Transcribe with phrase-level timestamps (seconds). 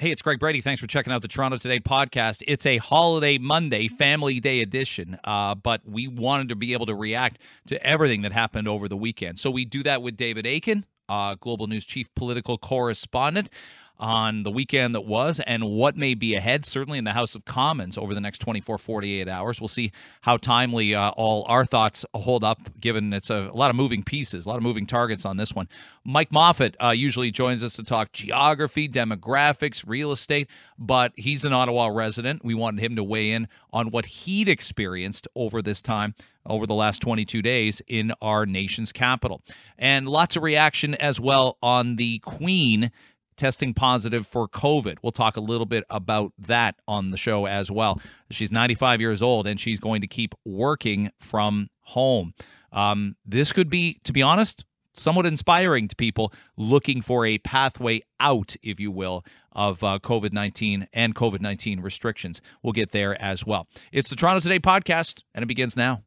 [0.00, 0.60] Hey, it's Greg Brady.
[0.60, 2.44] Thanks for checking out the Toronto Today podcast.
[2.46, 6.94] It's a holiday Monday, Family Day edition, uh, but we wanted to be able to
[6.94, 9.40] react to everything that happened over the weekend.
[9.40, 13.50] So we do that with David Akin, uh, Global News chief political correspondent
[13.98, 17.44] on the weekend that was and what may be ahead, certainly in the House of
[17.44, 19.60] Commons over the next 24, 48 hours.
[19.60, 19.92] We'll see
[20.22, 24.02] how timely uh, all our thoughts hold up, given it's a, a, lot of moving
[24.02, 25.68] pieces, a lot of moving targets on this one.
[26.04, 31.52] Mike Moffatt uh, usually joins us to talk geography, demographics, real estate, but he's an
[31.52, 32.44] Ottawa resident.
[32.44, 36.14] We wanted him to weigh in on what he'd experienced over this time
[36.46, 39.42] over the last 22 days in our nation's capital.
[39.78, 42.90] And lots of reaction as well on the Queen
[43.38, 44.98] testing positive for COVID.
[45.02, 48.00] We'll talk a little bit about that on the show as well.
[48.30, 52.34] She's 95 years old and she's going to keep working from home.
[52.72, 58.02] Um, this could be, to be honest, somewhat inspiring to people looking for a pathway
[58.20, 62.40] out, if you will, of uh, COVID 19 and COVID 19 restrictions.
[62.62, 63.66] We'll get there as well.
[63.92, 66.02] It's the Toronto Today podcast, and it begins now.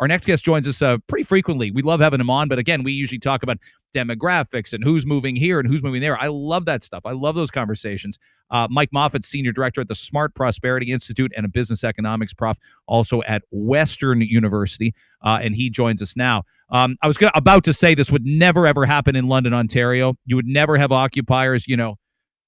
[0.00, 1.70] Our next guest joins us uh, pretty frequently.
[1.70, 3.58] We love having him on, but again, we usually talk about
[3.94, 6.20] demographics and who's moving here and who's moving there.
[6.20, 7.02] I love that stuff.
[7.04, 8.18] I love those conversations.
[8.50, 12.58] Uh, Mike Moffatt, senior director at the Smart Prosperity Institute and a business economics prof,
[12.86, 16.42] also at Western University, uh, and he joins us now.
[16.70, 20.16] Um, I was gonna, about to say this would never ever happen in London, Ontario.
[20.26, 21.96] You would never have occupiers, you know,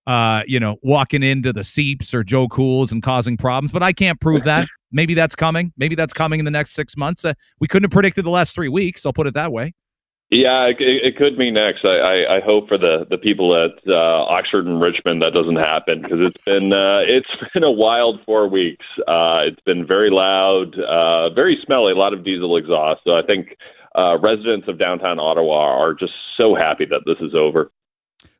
[0.06, 3.92] uh, you know, walking into the Ceeps or Joe Kool's and causing problems, but I
[3.92, 4.66] can't prove that.
[4.92, 5.72] Maybe that's coming.
[5.76, 7.24] Maybe that's coming in the next six months.
[7.24, 9.04] Uh, we couldn't have predicted the last three weeks.
[9.04, 9.74] I'll put it that way.
[10.30, 11.84] Yeah, it, it could be next.
[11.84, 15.56] I, I, I hope for the, the people at uh, Oxford and Richmond that doesn't
[15.56, 18.84] happen because it's been uh, it's been a wild four weeks.
[19.06, 23.02] Uh, it's been very loud, uh, very smelly, a lot of diesel exhaust.
[23.04, 23.56] So I think
[23.96, 27.70] uh, residents of downtown Ottawa are just so happy that this is over.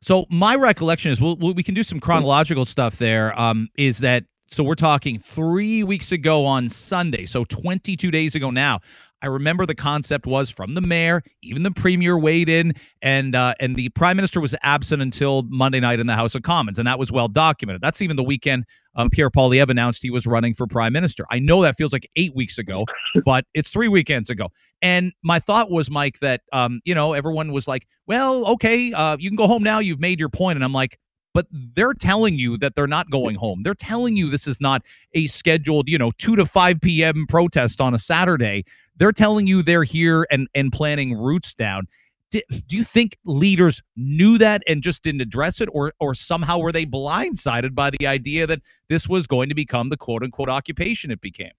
[0.01, 3.37] So my recollection is, we'll, we can do some chronological stuff there.
[3.39, 8.49] Um, is that so we're talking three weeks ago on Sunday, so 22 days ago
[8.49, 8.79] now.
[9.21, 13.55] I remember the concept was from the mayor, even the premier weighed in, and uh,
[13.59, 16.87] and the prime minister was absent until Monday night in the House of Commons, and
[16.87, 17.81] that was well documented.
[17.81, 21.25] That's even the weekend um, Pierre Poilievre announced he was running for prime minister.
[21.31, 22.85] I know that feels like eight weeks ago,
[23.25, 24.49] but it's three weekends ago.
[24.81, 29.17] And my thought was, Mike, that um, you know everyone was like, "Well, okay, uh,
[29.19, 29.79] you can go home now.
[29.79, 30.99] You've made your point," and I'm like
[31.37, 31.45] but
[31.75, 33.61] they're telling you that they're not going home.
[33.61, 34.81] They're telling you this is not
[35.13, 37.27] a scheduled, you know, 2 to 5 p.m.
[37.29, 38.65] protest on a Saturday.
[38.97, 41.87] They're telling you they're here and and planning routes down.
[42.29, 46.71] Do, you think leaders knew that and just didn't address it, or or somehow were
[46.71, 48.59] they blindsided by the idea that
[48.89, 51.51] this was going to become the quote unquote occupation it became?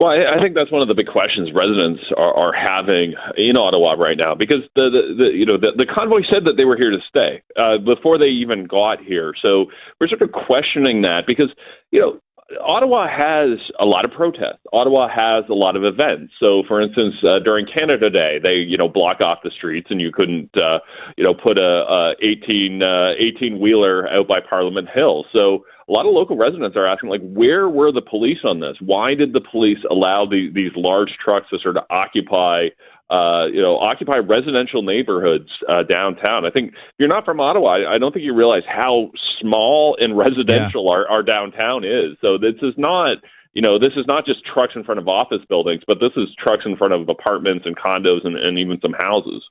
[0.00, 3.92] Well, I, think that's one of the big questions residents are, are having in Ottawa
[3.92, 6.76] right now because the, the, the you know the, the convoy said that they were
[6.76, 9.34] here to stay uh, before they even got here.
[9.42, 9.66] So
[10.00, 11.52] we're sort of questioning that because
[11.90, 12.18] you know
[12.60, 14.58] Ottawa has a lot of protests.
[14.72, 16.32] Ottawa has a lot of events.
[16.40, 20.00] So, for instance, uh, during Canada Day, they you know block off the streets, and
[20.00, 20.80] you couldn't uh,
[21.16, 25.24] you know put a, a 18 uh, 18 wheeler out by Parliament Hill.
[25.32, 28.76] So, a lot of local residents are asking, like, where were the police on this?
[28.80, 32.68] Why did the police allow the, these large trucks to sort of occupy
[33.10, 36.44] uh, you know, occupy residential neighborhoods uh, downtown.
[36.46, 39.10] I think if you're not from Ottawa, I, I don't think you realize how
[39.40, 40.90] small and residential yeah.
[40.90, 42.16] our, our downtown is.
[42.20, 43.16] So this is not,
[43.52, 46.28] you know, this is not just trucks in front of office buildings, but this is
[46.38, 49.42] trucks in front of apartments and condos and, and even some houses.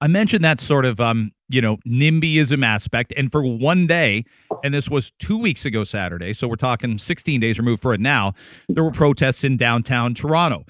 [0.00, 3.14] I mentioned that sort of, um, you know, NIMBYism aspect.
[3.16, 4.24] And for one day,
[4.62, 8.00] and this was two weeks ago Saturday, so we're talking 16 days removed for it
[8.00, 8.34] now,
[8.68, 10.66] there were protests in downtown Toronto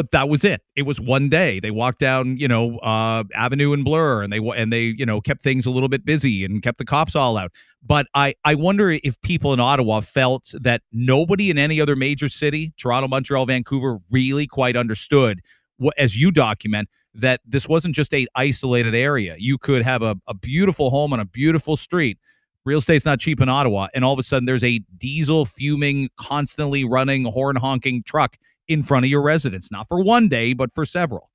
[0.00, 0.62] but that was it.
[0.76, 1.60] It was one day.
[1.60, 5.20] They walked down, you know, uh, Avenue and Bloor, and they and they, you know,
[5.20, 7.52] kept things a little bit busy and kept the cops all out.
[7.86, 12.30] But I I wonder if people in Ottawa felt that nobody in any other major
[12.30, 15.42] city, Toronto, Montreal, Vancouver, really quite understood
[15.76, 19.36] what, as you document, that this wasn't just a isolated area.
[19.38, 22.16] You could have a, a beautiful home on a beautiful street.
[22.64, 26.08] Real estate's not cheap in Ottawa, and all of a sudden there's a diesel fuming,
[26.16, 28.38] constantly running, horn honking truck
[28.70, 31.30] in front of your residence, not for one day, but for several.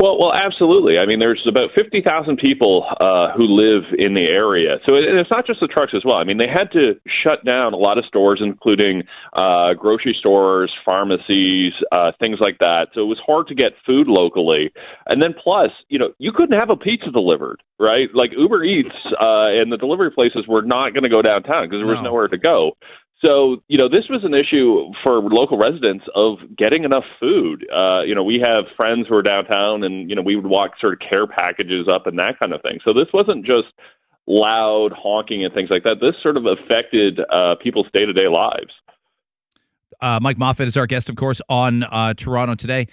[0.00, 0.98] Well, well, absolutely.
[0.98, 5.04] I mean, there's about fifty thousand people uh, who live in the area, so it,
[5.04, 6.16] it's not just the trucks as well.
[6.16, 9.04] I mean, they had to shut down a lot of stores, including
[9.34, 12.88] uh, grocery stores, pharmacies, uh, things like that.
[12.92, 14.72] So it was hard to get food locally,
[15.06, 18.08] and then plus, you know, you couldn't have a pizza delivered, right?
[18.14, 21.78] Like Uber Eats uh, and the delivery places were not going to go downtown because
[21.78, 22.10] there was no.
[22.10, 22.72] nowhere to go.
[23.22, 27.64] So, you know, this was an issue for local residents of getting enough food.
[27.72, 30.72] Uh, you know, we have friends who are downtown and, you know, we would walk
[30.80, 32.80] sort of care packages up and that kind of thing.
[32.84, 33.68] So this wasn't just
[34.26, 35.96] loud honking and things like that.
[36.00, 38.72] This sort of affected uh, people's day to day lives.
[40.00, 42.88] Uh, Mike Moffatt is our guest, of course, on uh, Toronto today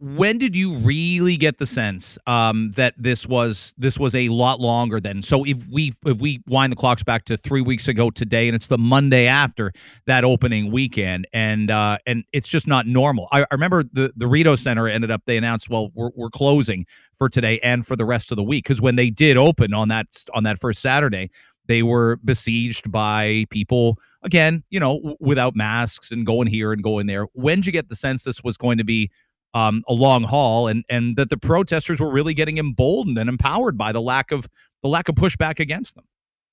[0.00, 4.58] when did you really get the sense um, that this was this was a lot
[4.58, 8.10] longer than so if we if we wind the clocks back to three weeks ago
[8.10, 9.72] today and it's the monday after
[10.06, 13.28] that opening weekend and uh, and it's just not normal.
[13.32, 16.86] I, I, remember the the Rideau Center ended up they announced well we're, we're closing
[17.18, 19.88] for today and for the rest of the week because when they did open on
[19.88, 21.30] that on that first Saturday
[21.66, 26.82] they were besieged by people again you know w- without masks and going here and
[26.82, 27.24] going there.
[27.34, 29.10] When did you get the sense this was going to be
[29.54, 33.76] um, a long haul, and and that the protesters were really getting emboldened and empowered
[33.76, 34.48] by the lack of
[34.82, 36.04] the lack of pushback against them.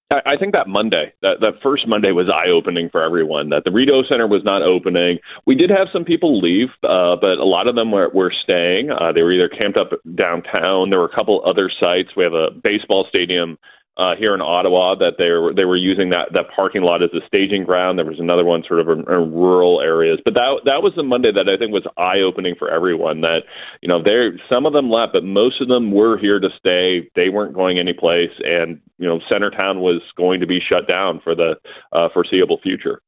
[0.09, 3.49] I think that Monday, that, that first Monday was eye opening for everyone.
[3.49, 5.19] That the Rideau Center was not opening.
[5.45, 8.89] We did have some people leave, uh, but a lot of them were, were staying.
[8.89, 10.91] Uh, they were either camped up downtown.
[10.91, 12.15] There were a couple other sites.
[12.15, 13.57] We have a baseball stadium
[13.97, 17.09] uh, here in Ottawa that they were they were using that that parking lot as
[17.13, 17.97] a staging ground.
[17.97, 21.03] There was another one sort of in, in rural areas, but that that was the
[21.03, 23.21] Monday that I think was eye opening for everyone.
[23.21, 23.41] That
[23.81, 27.09] you know there some of them left, but most of them were here to stay.
[27.15, 31.33] They weren't going anyplace, and you know Centertown was going to be shut down for
[31.33, 31.55] the
[31.91, 33.01] uh, foreseeable future.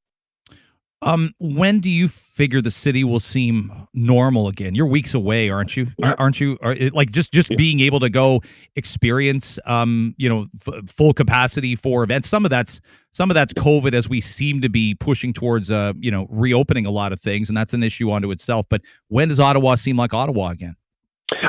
[1.01, 4.75] Um, when do you figure the city will seem normal again?
[4.75, 5.87] You're weeks away, aren't you?
[5.97, 6.13] Yeah.
[6.17, 6.57] Aren't you?
[6.61, 7.55] Are, like just just yeah.
[7.55, 8.41] being able to go
[8.75, 12.27] experience, um, you know, f- full capacity for events.
[12.27, 12.81] Some of that's
[13.13, 16.85] some of that's COVID, as we seem to be pushing towards, uh, you know, reopening
[16.85, 18.65] a lot of things, and that's an issue unto itself.
[18.69, 20.75] But when does Ottawa seem like Ottawa again?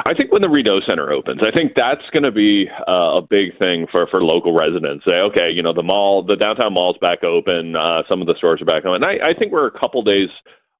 [0.04, 3.22] I think when the Rideau Center opens, I think that's going to be uh, a
[3.22, 5.04] big thing for for local residents.
[5.04, 8.34] Say, okay, you know, the mall, the downtown mall's back open, uh, some of the
[8.36, 9.02] stores are back open.
[9.02, 10.28] And I, I think we're a couple days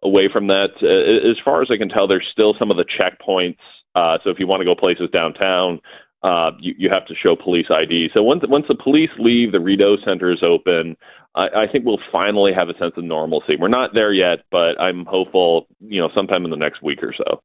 [0.03, 0.71] away from that.
[0.83, 3.59] Uh, as far as I can tell, there's still some of the checkpoints.
[3.95, 5.81] Uh, so if you want to go places downtown,
[6.23, 8.09] uh, you, you have to show police ID.
[8.15, 10.97] So once once the police leave, the Rideau Center is open.
[11.35, 13.55] I, I think we'll finally have a sense of normalcy.
[13.59, 15.67] We're not there yet, but I'm hopeful.
[15.81, 17.43] You know, sometime in the next week or so.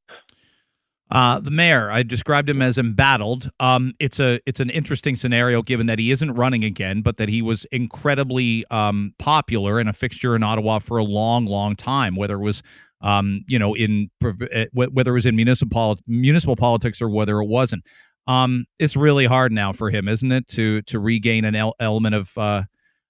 [1.12, 3.52] Uh, the mayor, I described him as embattled.
[3.60, 7.30] Um, it's a it's an interesting scenario given that he isn't running again, but that
[7.30, 12.16] he was incredibly um, popular and a fixture in Ottawa for a long, long time.
[12.16, 12.64] Whether it was
[13.02, 14.10] um, you know in
[14.52, 17.84] eh, whether it was in municipal municipal politics or whether it wasn't.
[18.28, 22.16] Um, it's really hard now for him, isn't it, to to regain an el- element
[22.16, 22.64] of uh,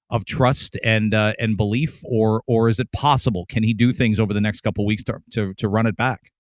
[0.10, 3.46] of trust and uh, and belief, or or is it possible?
[3.48, 6.34] Can he do things over the next couple weeks to, to to run it back?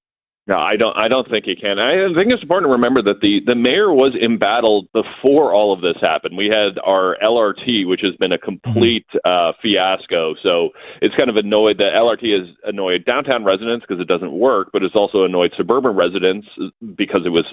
[0.47, 0.95] No, I don't.
[0.95, 1.79] I don't think he can.
[1.79, 5.81] I think it's important to remember that the the mayor was embattled before all of
[5.81, 6.37] this happened.
[6.37, 10.35] We had our LRT, which has been a complete uh, fiasco.
[10.43, 10.69] So
[11.01, 11.79] it's kind of annoyed.
[11.79, 15.95] The LRT has annoyed downtown residents because it doesn't work, but it's also annoyed suburban
[15.95, 16.45] residents
[16.93, 17.45] because it was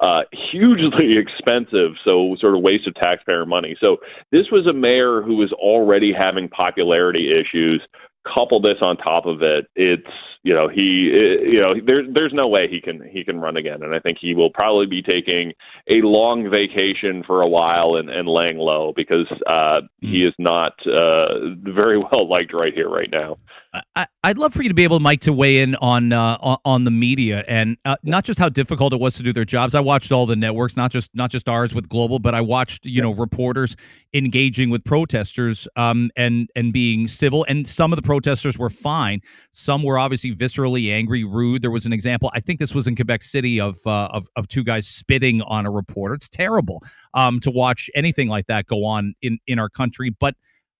[0.00, 1.92] uh, hugely expensive.
[2.04, 3.76] So sort of waste of taxpayer money.
[3.80, 3.98] So
[4.32, 7.80] this was a mayor who was already having popularity issues
[8.24, 10.06] couple this on top of it, it's
[10.42, 11.10] you know he
[11.42, 14.18] you know there's there's no way he can he can run again, and I think
[14.20, 15.52] he will probably be taking
[15.88, 20.28] a long vacation for a while and, and laying low because uh, he hmm.
[20.28, 23.36] is not uh, very well liked right here right now.
[23.72, 26.82] I, would love for you to be able, Mike, to weigh in on uh, on
[26.82, 29.76] the media and uh, not just how difficult it was to do their jobs.
[29.76, 32.84] I watched all the networks, not just not just ours with Global, but I watched
[32.84, 33.76] you know reporters
[34.12, 37.44] engaging with protesters um, and and being civil.
[37.48, 39.20] And some of the protesters were fine.
[39.52, 41.62] Some were obviously viscerally angry, rude.
[41.62, 42.30] There was an example.
[42.34, 45.64] I think this was in Quebec City of uh, of of two guys spitting on
[45.64, 46.14] a reporter.
[46.14, 46.82] It's terrible
[47.14, 50.34] um, to watch anything like that go on in in our country, but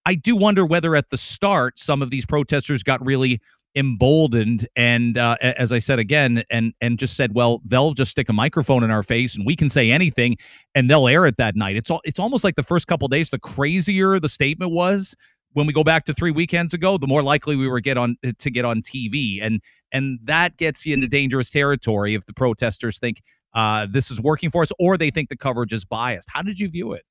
[0.06, 3.40] I do wonder whether at the start some of these protesters got really
[3.76, 8.28] emboldened and uh, as i said again and and just said well they'll just stick
[8.28, 10.36] a microphone in our face and we can say anything
[10.74, 11.76] and they'll air it that night.
[11.76, 15.14] It's all it's almost like the first couple days the crazier the statement was
[15.52, 18.16] when we go back to three weekends ago the more likely we were get on
[18.38, 19.60] to get on tv and
[19.92, 23.22] and that gets you into dangerous territory if the protesters think
[23.54, 26.28] uh, this is working for us or they think the coverage is biased.
[26.30, 27.04] How did you view it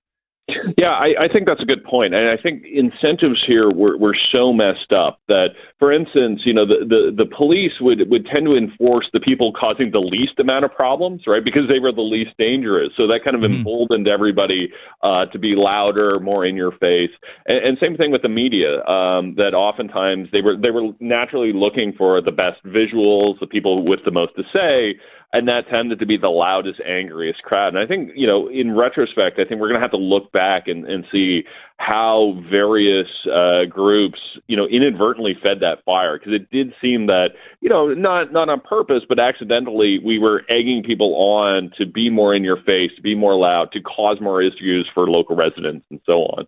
[0.78, 2.14] yeah, I, I think that's a good point.
[2.14, 6.66] and I think incentives here were, were so messed up that, for instance, you know,
[6.66, 10.66] the, the, the police would would tend to enforce the people causing the least amount
[10.66, 11.44] of problems, right?
[11.44, 12.90] Because they were the least dangerous.
[12.98, 13.58] So that kind of mm-hmm.
[13.58, 14.72] emboldened everybody
[15.04, 17.12] uh, to be louder, more in your face,
[17.48, 18.84] and, and same thing with the media.
[18.86, 23.86] Um, that oftentimes they were they were naturally looking for the best visuals, the people
[23.86, 25.00] with the most to say.
[25.32, 27.76] And that tended to be the loudest, angriest crowd.
[27.76, 30.32] And I think, you know, in retrospect, I think we're going to have to look
[30.32, 31.44] back and, and see
[31.78, 34.18] how various uh, groups,
[34.48, 37.30] you know, inadvertently fed that fire because it did seem that,
[37.62, 42.10] you know, not not on purpose, but accidentally, we were egging people on to be
[42.10, 45.86] more in your face, to be more loud, to cause more issues for local residents,
[45.92, 46.48] and so on.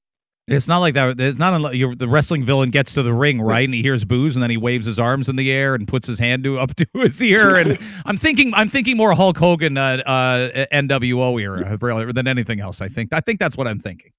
[0.52, 1.20] It's not like that.
[1.20, 3.64] It's not unless the wrestling villain gets to the ring, right?
[3.64, 6.08] And he hears boos, and then he waves his arms in the air and puts
[6.08, 7.56] his hand to, up to his ear.
[7.56, 12.82] And I'm thinking, I'm thinking more Hulk Hogan, uh, uh, NWO era, than anything else.
[12.82, 14.12] I think, I think that's what I'm thinking.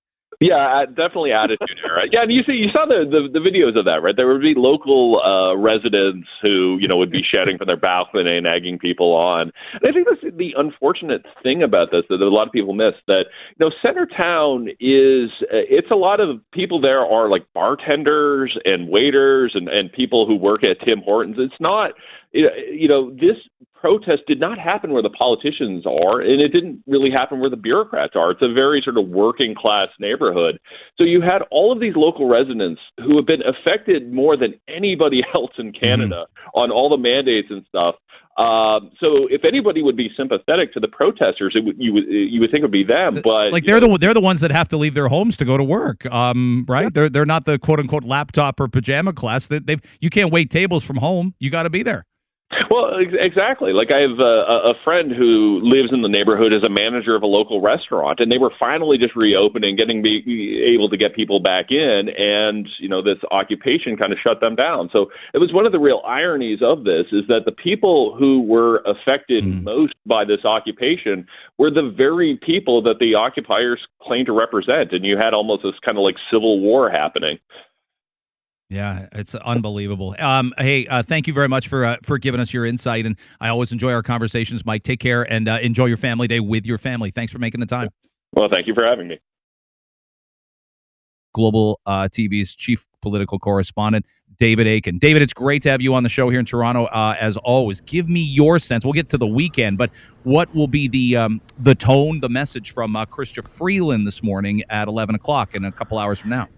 [0.43, 2.03] Yeah, definitely attitude era.
[2.11, 4.17] Yeah, and you see, you saw the, the, the videos of that, right?
[4.17, 8.37] There would be local uh, residents who, you know, would be shouting from their balcony
[8.37, 9.53] and egging people on.
[9.81, 12.95] And I think that's the unfortunate thing about this that a lot of people miss.
[13.07, 18.59] That you know, Centertown is uh, it's a lot of people there are like bartenders
[18.65, 21.37] and waiters and and people who work at Tim Hortons.
[21.39, 21.93] It's not
[22.33, 23.37] you know, this
[23.83, 27.57] protest did not happen where the politicians are, and it didn't really happen where the
[27.57, 28.31] bureaucrats are.
[28.31, 30.61] It's a very sort of working class neighborhood.
[30.97, 35.23] So you had all of these local residents who have been affected more than anybody
[35.35, 36.61] else in Canada mm-hmm.
[36.61, 37.97] on all the mandates and stuff.
[38.39, 42.41] Um, so if anybody would be sympathetic to the protesters, it would, you would you
[42.41, 43.21] would think it would be them.
[43.23, 45.45] But like they're know, the they're the ones that have to leave their homes to
[45.45, 46.85] go to work, um, right?
[46.85, 46.89] Yeah.
[46.95, 49.49] They're they're not the quote unquote laptop or pajama class.
[49.49, 51.35] They, they've you can't wait tables from home.
[51.41, 52.07] You got to be there.
[52.71, 53.73] Well, exactly.
[53.73, 57.23] Like I have a, a friend who lives in the neighborhood as a manager of
[57.23, 61.41] a local restaurant, and they were finally just reopening, getting be able to get people
[61.41, 64.91] back in, and you know this occupation kind of shut them down.
[64.93, 68.43] So it was one of the real ironies of this is that the people who
[68.43, 69.63] were affected mm.
[69.63, 71.27] most by this occupation
[71.59, 75.75] were the very people that the occupiers claim to represent, and you had almost this
[75.85, 77.39] kind of like civil war happening.
[78.73, 80.17] Yeah, it's unbelievable.
[80.19, 83.17] Um, hey, uh, thank you very much for uh, for giving us your insight, and
[83.39, 84.65] I always enjoy our conversations.
[84.65, 87.11] Mike, take care and uh, enjoy your family day with your family.
[87.11, 87.91] Thanks for making the time.
[88.33, 89.21] Well, thank you for having me.
[91.35, 94.07] Global uh, TV's chief political correspondent,
[94.39, 94.99] David Akin.
[94.99, 96.87] David, it's great to have you on the show here in Toronto.
[96.87, 98.85] Uh, as always, give me your sense.
[98.85, 99.91] We'll get to the weekend, but
[100.23, 104.63] what will be the um, the tone, the message from uh, Chrystia Freeland this morning
[104.71, 106.49] at eleven o'clock in a couple hours from now?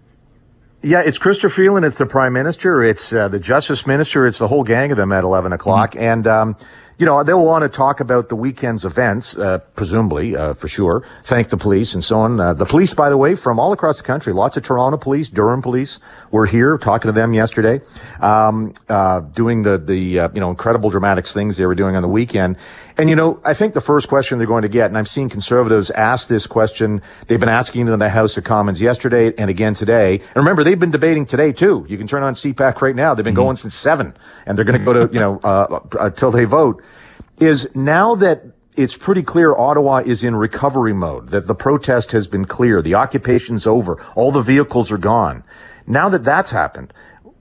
[0.85, 1.83] Yeah, it's Chrystia Freeland.
[1.83, 2.83] It's the prime minister.
[2.83, 4.27] It's uh, the justice minister.
[4.27, 5.93] It's the whole gang of them at 11 o'clock.
[5.93, 6.03] Mm-hmm.
[6.03, 6.57] And, um,
[6.99, 11.03] you know, they'll want to talk about the weekend's events, uh, presumably, uh, for sure.
[11.23, 12.39] Thank the police and so on.
[12.39, 15.27] Uh, the police, by the way, from all across the country, lots of Toronto police,
[15.27, 15.99] Durham police
[16.29, 17.81] were here talking to them yesterday,
[18.21, 22.03] um, uh, doing the, the, uh, you know, incredible dramatics things they were doing on
[22.03, 22.57] the weekend.
[22.97, 25.27] And, you know, I think the first question they're going to get, and I've seen
[25.27, 29.49] conservatives ask this question, they've been asking it in the House of Commons yesterday and
[29.49, 30.15] again today.
[30.19, 31.85] And remember, they've been debating today too.
[31.89, 33.13] You can turn on CPAC right now.
[33.13, 33.43] They've been mm-hmm.
[33.43, 36.81] going since seven and they're going to go to, you know, uh, until they vote
[37.37, 38.43] is now that
[38.77, 42.93] it's pretty clear Ottawa is in recovery mode, that the protest has been clear, the
[42.93, 45.43] occupation's over, all the vehicles are gone.
[45.87, 46.93] Now that that's happened,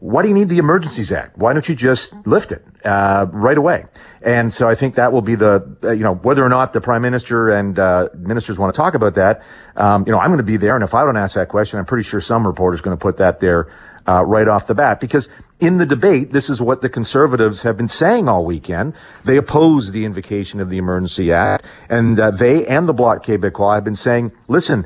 [0.05, 1.39] why do you need the Emergencies Act?
[1.39, 3.87] Why don't you just lift it uh, right away?
[4.21, 6.81] And so I think that will be the, uh, you know, whether or not the
[6.83, 9.43] Prime Minister and uh, ministers want to talk about that,
[9.77, 10.75] um, you know, I'm going to be there.
[10.75, 13.17] And if I don't ask that question, I'm pretty sure some reporter's going to put
[13.17, 13.73] that there
[14.07, 15.01] uh, right off the bat.
[15.01, 18.93] Because in the debate, this is what the conservatives have been saying all weekend.
[19.25, 23.77] They oppose the invocation of the Emergency Act, and uh, they and the Bloc Québécois
[23.77, 24.85] have been saying, listen,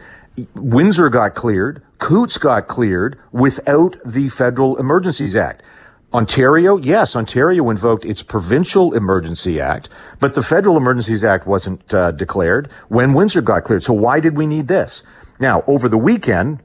[0.54, 5.62] Windsor got cleared, Coutts got cleared without the Federal Emergencies Act.
[6.14, 9.90] Ontario, yes, Ontario invoked its Provincial Emergency Act,
[10.20, 13.82] but the Federal Emergencies Act wasn't uh, declared when Windsor got cleared.
[13.82, 15.02] So why did we need this?
[15.38, 16.60] Now, over the weekend,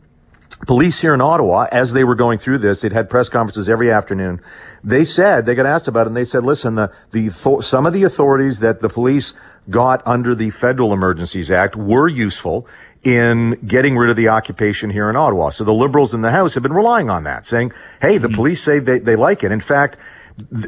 [0.65, 3.91] police here in Ottawa, as they were going through this, they'd had press conferences every
[3.91, 4.39] afternoon.
[4.81, 7.29] They said, they got asked about it and they said, listen, the, the,
[7.61, 9.33] some of the authorities that the police
[9.69, 12.65] got under the Federal Emergencies Act were useful
[13.03, 15.50] in getting rid of the occupation here in Ottawa.
[15.50, 18.36] So the liberals in the House have been relying on that, saying, hey, the mm-hmm.
[18.36, 19.51] police say they, they like it.
[19.51, 19.98] In fact,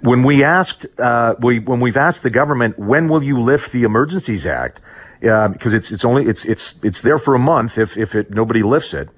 [0.01, 3.83] when we asked, uh, we, when we've asked the government, when will you lift the
[3.83, 4.81] Emergencies Act?
[5.23, 8.29] Uh, because it's, it's only, it's, it's, it's there for a month if, if it,
[8.29, 9.09] nobody lifts it.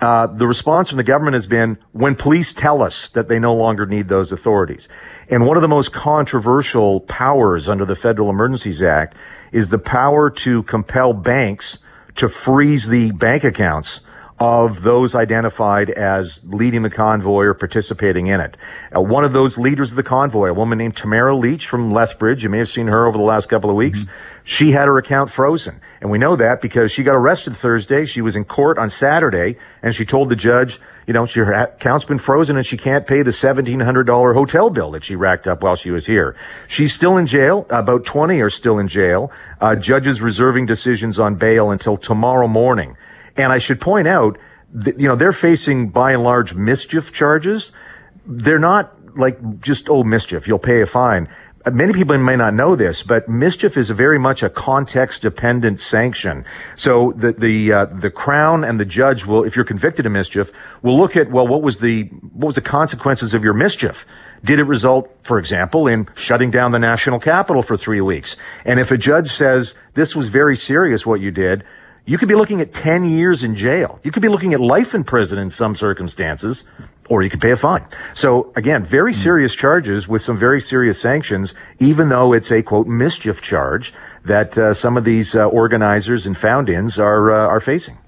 [0.00, 3.54] Uh, the response from the government has been when police tell us that they no
[3.54, 4.88] longer need those authorities.
[5.28, 9.16] And one of the most controversial powers under the Federal Emergencies Act
[9.52, 11.78] is the power to compel banks
[12.16, 14.00] to freeze the bank accounts
[14.40, 18.56] of those identified as leading the convoy or participating in it.
[18.94, 22.42] Uh, one of those leaders of the convoy, a woman named Tamara Lich from Lethbridge,
[22.42, 24.00] you may have seen her over the last couple of weeks.
[24.00, 24.40] Mm-hmm.
[24.42, 25.80] She had her account frozen.
[26.00, 28.06] And we know that because she got arrested Thursday.
[28.06, 32.04] She was in court on Saturday and she told the judge, you know, her account's
[32.04, 35.76] been frozen and she can't pay the $1,700 hotel bill that she racked up while
[35.76, 36.34] she was here.
[36.66, 37.66] She's still in jail.
[37.70, 39.30] About 20 are still in jail.
[39.60, 42.96] Uh, judges reserving decisions on bail until tomorrow morning.
[43.36, 44.38] And I should point out
[44.72, 47.72] that, you know, they're facing by and large mischief charges.
[48.26, 51.28] They're not like just, oh, mischief, you'll pay a fine.
[51.72, 56.44] Many people may not know this, but mischief is very much a context dependent sanction.
[56.76, 60.52] So the, the, uh, the crown and the judge will, if you're convicted of mischief,
[60.82, 62.02] will look at, well, what was the,
[62.34, 64.04] what was the consequences of your mischief?
[64.44, 68.36] Did it result, for example, in shutting down the national capital for three weeks?
[68.66, 71.64] And if a judge says this was very serious what you did,
[72.06, 73.98] you could be looking at 10 years in jail.
[74.02, 76.64] You could be looking at life in prison in some circumstances,
[77.08, 77.84] or you could pay a fine.
[78.12, 79.18] So again, very hmm.
[79.18, 83.94] serious charges with some very serious sanctions, even though it's a quote mischief charge
[84.24, 87.98] that uh, some of these uh, organizers and found-ins are uh, are facing.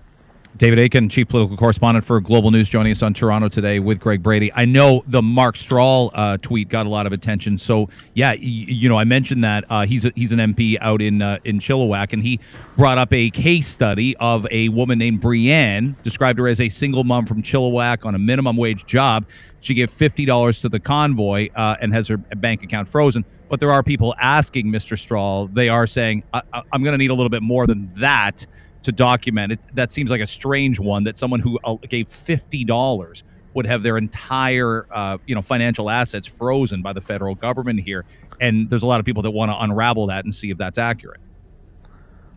[0.58, 4.22] David Akin, chief political correspondent for Global News, joining us on Toronto today with Greg
[4.22, 4.50] Brady.
[4.54, 7.58] I know the Mark Strahl uh, tweet got a lot of attention.
[7.58, 11.02] So yeah, y- you know, I mentioned that uh, he's a, he's an MP out
[11.02, 12.40] in uh, in Chilliwack, and he
[12.76, 17.04] brought up a case study of a woman named Brianne, described her as a single
[17.04, 19.26] mom from Chilliwack on a minimum wage job.
[19.60, 23.26] She gave fifty dollars to the convoy uh, and has her bank account frozen.
[23.50, 24.98] But there are people asking Mr.
[24.98, 25.48] Strahl.
[25.48, 28.46] They are saying, I- I'm going to need a little bit more than that
[28.86, 29.60] to document it.
[29.74, 33.82] That seems like a strange one that someone who uh, gave fifty dollars would have
[33.82, 38.04] their entire uh, you know financial assets frozen by the federal government here.
[38.40, 40.78] And there's a lot of people that want to unravel that and see if that's
[40.78, 41.20] accurate.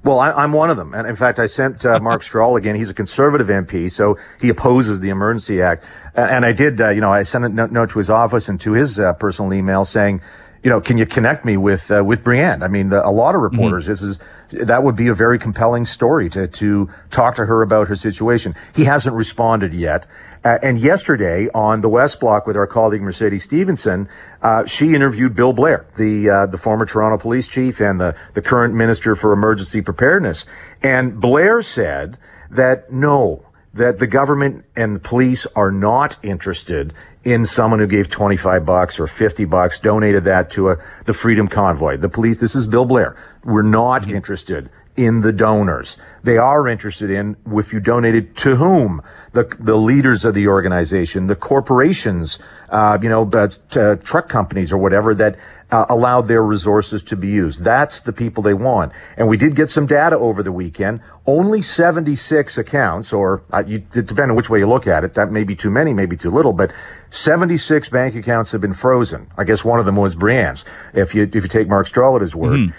[0.03, 0.93] Well, I, am one of them.
[0.93, 2.75] And in fact, I sent uh, Mark Strahl again.
[2.75, 5.85] He's a conservative MP, so he opposes the Emergency Act.
[6.15, 8.71] And I did, uh, you know, I sent a note to his office and to
[8.71, 10.21] his uh, personal email saying,
[10.63, 12.63] you know, can you connect me with uh, with Brianne?
[12.63, 13.83] I mean, the, a lot of reporters.
[13.83, 13.91] Mm-hmm.
[13.91, 14.19] This is
[14.67, 18.55] that would be a very compelling story to to talk to her about her situation.
[18.75, 20.05] He hasn't responded yet.
[20.43, 24.09] Uh, and yesterday on the West Block with our colleague Mercedes Stephenson,
[24.41, 28.41] uh, she interviewed Bill Blair, the uh, the former Toronto police chief and the the
[28.41, 30.45] current minister for emergency preparedness.
[30.83, 32.17] And Blair said
[32.49, 33.45] that no,
[33.79, 36.93] that the government and the police are not interested
[37.23, 41.47] in someone who gave 25 bucks or 50 bucks, donated that to a, the Freedom
[41.47, 41.95] Convoy.
[41.95, 43.15] The police, this is Bill Blair.
[43.45, 44.15] We're not mm-hmm.
[44.15, 45.97] interested in the donors.
[46.23, 51.27] They are interested in if you donated to whom the the leaders of the organization,
[51.27, 55.37] the corporations, uh, you know, uh, truck companies or whatever that
[55.71, 57.63] uh, allowed their resources to be used.
[57.63, 58.91] That's the people they want.
[59.17, 61.01] And we did get some data over the weekend.
[61.25, 65.31] Only 76 accounts, or uh, you, depending on which way you look at it, that
[65.31, 66.73] may be too many, maybe too little, but
[67.11, 69.29] 76 bank accounts have been frozen.
[69.37, 70.65] I guess one of them was Brianne's.
[70.93, 72.59] If you if you take Mark Strahl at his word.
[72.59, 72.75] Mm-hmm.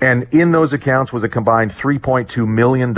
[0.00, 2.92] And in those accounts was a combined $3.2 million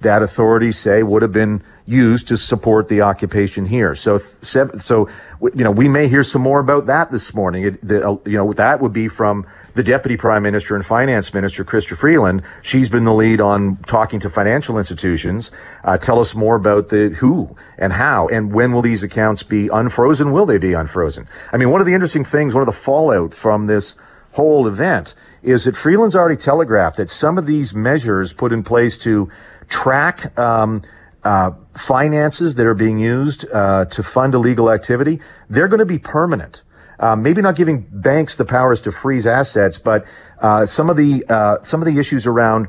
[0.00, 3.94] that authorities say would have been used to support the occupation here.
[3.94, 5.08] So, so,
[5.54, 7.64] you know, we may hear some more about that this morning.
[7.64, 11.32] It, the, uh, you know, that would be from the Deputy Prime Minister and Finance
[11.32, 12.42] Minister, Chrystia Freeland.
[12.62, 15.52] She's been the lead on talking to financial institutions.
[15.84, 19.68] Uh, tell us more about the who and how and when will these accounts be
[19.68, 20.32] unfrozen?
[20.32, 21.28] Will they be unfrozen?
[21.52, 23.94] I mean, one of the interesting things, one of the fallout from this
[24.32, 28.98] whole event is that Freeland's already telegraphed that some of these measures put in place
[28.98, 29.30] to
[29.68, 30.82] track um,
[31.26, 35.98] uh, finances that are being used uh, to fund illegal activity, they're going to be
[35.98, 36.62] permanent.
[37.00, 40.06] Uh, maybe not giving banks the powers to freeze assets, but
[40.40, 42.68] uh, some of the uh, some of the issues around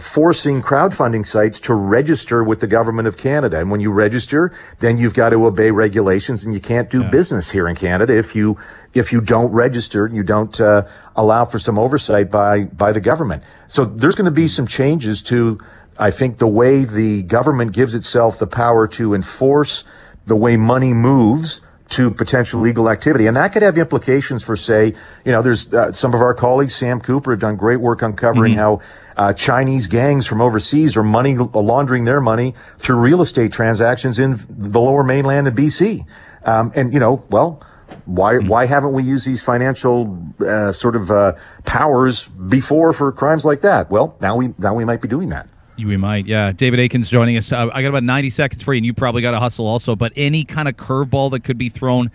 [0.00, 3.58] forcing crowdfunding sites to register with the government of Canada.
[3.58, 7.10] And when you register, then you've got to obey regulations and you can't do yeah.
[7.10, 8.58] business here in Canada if you,
[8.92, 10.82] if you don't register and you don't, uh,
[11.16, 13.42] allow for some oversight by, by the government.
[13.66, 15.58] So there's going to be some changes to,
[15.98, 19.84] I think, the way the government gives itself the power to enforce
[20.26, 23.26] the way money moves to potential legal activity.
[23.26, 26.74] And that could have implications for, say, you know, there's uh, some of our colleagues,
[26.76, 28.60] Sam Cooper, have done great work uncovering mm-hmm.
[28.60, 28.80] how
[29.16, 34.38] uh, Chinese gangs from overseas are money laundering their money through real estate transactions in
[34.50, 36.04] the lower mainland of BC.
[36.44, 37.62] Um, and, you know, well,
[38.04, 38.48] why mm-hmm.
[38.48, 41.32] why haven't we used these financial uh, sort of uh,
[41.64, 43.90] powers before for crimes like that?
[43.90, 45.48] Well, now we now we might be doing that.
[45.78, 46.52] We might, yeah.
[46.52, 47.52] David Akin's joining us.
[47.52, 49.94] Uh, I got about 90 seconds for you, and you probably got to hustle also.
[49.94, 52.10] But any kind of curveball that could be thrown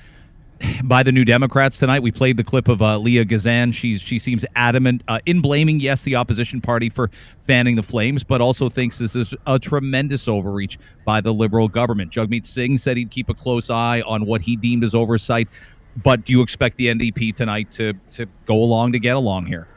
[0.84, 2.02] by the New Democrats tonight.
[2.02, 3.72] We played the clip of uh, Leah Gazan.
[3.72, 7.10] She's she seems adamant uh, in blaming yes the opposition party for
[7.46, 12.12] fanning the flames, but also thinks this is a tremendous overreach by the Liberal government.
[12.12, 15.48] Jagmeet Singh said he'd keep a close eye on what he deemed as oversight.
[16.02, 19.68] But do you expect the NDP tonight to to go along to get along here?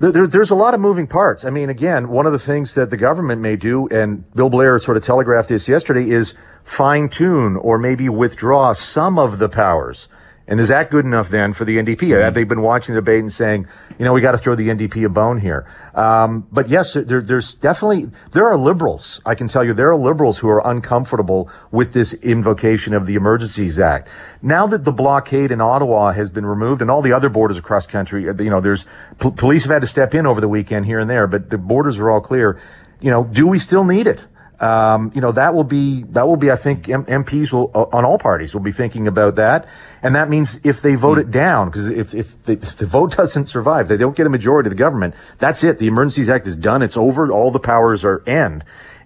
[0.00, 1.44] There, there, there's a lot of moving parts.
[1.44, 4.78] I mean, again, one of the things that the government may do, and Bill Blair
[4.78, 10.06] sort of telegraphed this yesterday, is fine tune or maybe withdraw some of the powers.
[10.48, 11.98] And is that good enough then for the NDP?
[11.98, 12.22] Mm-hmm.
[12.22, 13.66] Have they been watching the debate and saying,
[13.98, 15.70] you know, we got to throw the NDP a bone here?
[15.94, 19.20] Um, but yes, there, there's definitely, there are liberals.
[19.26, 23.14] I can tell you there are liberals who are uncomfortable with this invocation of the
[23.14, 24.08] Emergencies Act.
[24.40, 27.86] Now that the blockade in Ottawa has been removed and all the other borders across
[27.86, 28.86] country, uh, you know, there's
[29.20, 31.58] p- police have had to step in over the weekend here and there, but the
[31.58, 32.58] borders are all clear.
[33.00, 34.26] You know, do we still need it?
[34.60, 37.96] Um, you know, that will be, that will be, I think M- MPs will, uh,
[37.96, 39.66] on all parties will be thinking about that.
[40.02, 43.16] And that means if they vote it down, because if, if the, if the vote
[43.16, 45.78] doesn't survive, they don't get a majority of the government, that's it.
[45.78, 46.82] The Emergencies Act is done.
[46.82, 47.30] It's over.
[47.30, 48.64] All the powers are end.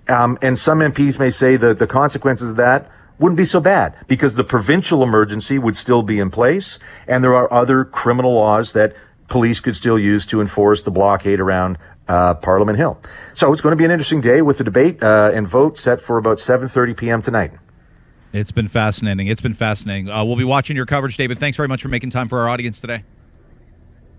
[0.08, 3.94] Um, and some MPs may say that the consequences of that wouldn't be so bad
[4.08, 6.78] because the provincial emergency would still be in place.
[7.06, 8.96] And there are other criminal laws that
[9.28, 11.78] police could still use to enforce the blockade around
[12.12, 13.00] uh, Parliament Hill.
[13.32, 16.00] So it's going to be an interesting day with the debate uh, and vote set
[16.00, 17.22] for about 7:30 p.m.
[17.22, 17.52] tonight.
[18.34, 19.28] It's been fascinating.
[19.28, 20.10] It's been fascinating.
[20.10, 21.38] Uh, we'll be watching your coverage, David.
[21.38, 23.02] Thanks very much for making time for our audience today.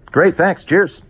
[0.07, 0.35] Great.
[0.35, 0.63] Thanks.
[0.63, 1.03] Cheers.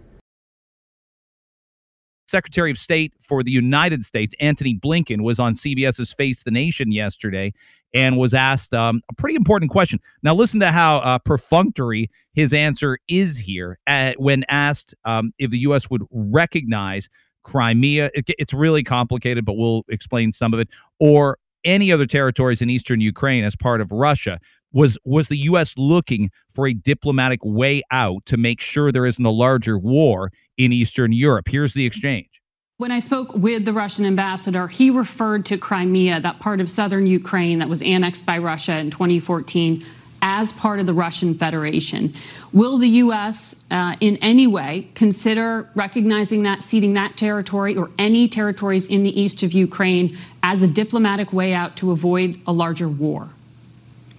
[2.28, 6.92] Secretary of State for the United States, Antony Blinken, was on CBS's Face the Nation
[6.92, 7.54] yesterday
[7.94, 10.00] and was asked um, a pretty important question.
[10.24, 15.52] Now, listen to how uh, perfunctory his answer is here at, when asked um, if
[15.52, 15.90] the U.S.
[15.90, 17.08] would recognize
[17.44, 18.10] Crimea.
[18.14, 22.70] It, it's really complicated, but we'll explain some of it, or any other territories in
[22.70, 24.40] eastern Ukraine as part of Russia.
[24.72, 25.74] Was was the U.S.
[25.78, 30.74] looking for a diplomatic way out to make sure there isn't a larger war in
[30.74, 31.48] Eastern Europe?
[31.48, 32.30] Here's the exchange.
[32.78, 37.06] When I spoke with the Russian ambassador, he referred to Crimea, that part of southern
[37.06, 39.86] Ukraine that was annexed by Russia in 2014,
[40.24, 42.14] as part of the Russian Federation.
[42.52, 43.56] Will the U.S.
[43.70, 49.22] Uh, in any way consider recognizing that, ceding that territory or any territories in the
[49.22, 53.30] east of Ukraine as a diplomatic way out to avoid a larger war?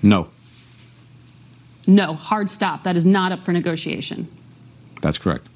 [0.01, 0.29] No.
[1.89, 2.85] No, hard stop.
[2.85, 4.29] That is not up for negotiation.
[5.03, 5.49] That's correct.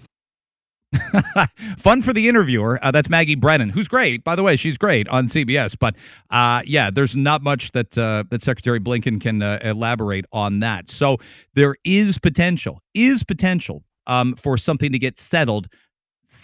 [1.79, 2.79] Fun for the interviewer.
[2.83, 4.57] Uh, that's Maggie Brennan, who's great, by the way.
[4.57, 5.77] She's great on CBS.
[5.79, 5.95] But
[6.31, 10.89] uh, yeah, there's not much that uh, that Secretary Blinken can uh, elaborate on that.
[10.89, 11.19] So
[11.55, 15.69] there is potential, is potential um, for something to get settled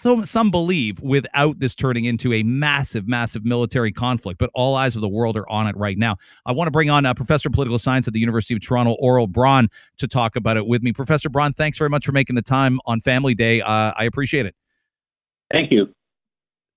[0.05, 4.39] some some believe without this turning into a massive, massive military conflict.
[4.39, 6.17] But all eyes of the world are on it right now.
[6.45, 8.95] I want to bring on uh, Professor of Political Science at the University of Toronto,
[9.01, 10.93] Aurel Braun, to talk about it with me.
[10.93, 13.61] Professor Braun, thanks very much for making the time on Family Day.
[13.61, 14.55] Uh, I appreciate it.
[15.51, 15.91] Thank you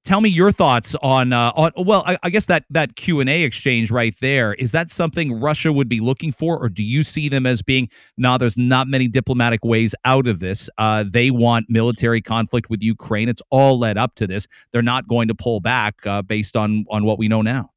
[0.09, 3.91] tell me your thoughts on uh, on well I, I, guess that that q&a exchange
[3.91, 7.45] right there is that something russia would be looking for or do you see them
[7.45, 11.67] as being no nah, there's not many diplomatic ways out of this uh, they want
[11.69, 15.61] military conflict with ukraine it's all led up to this they're not going to pull
[15.61, 17.71] back uh, based on on what we know now?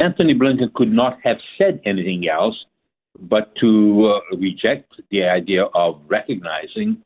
[0.00, 2.56] Antony Blinken could not have said anything else
[3.20, 7.02] but to uh, reject the idea of recognizing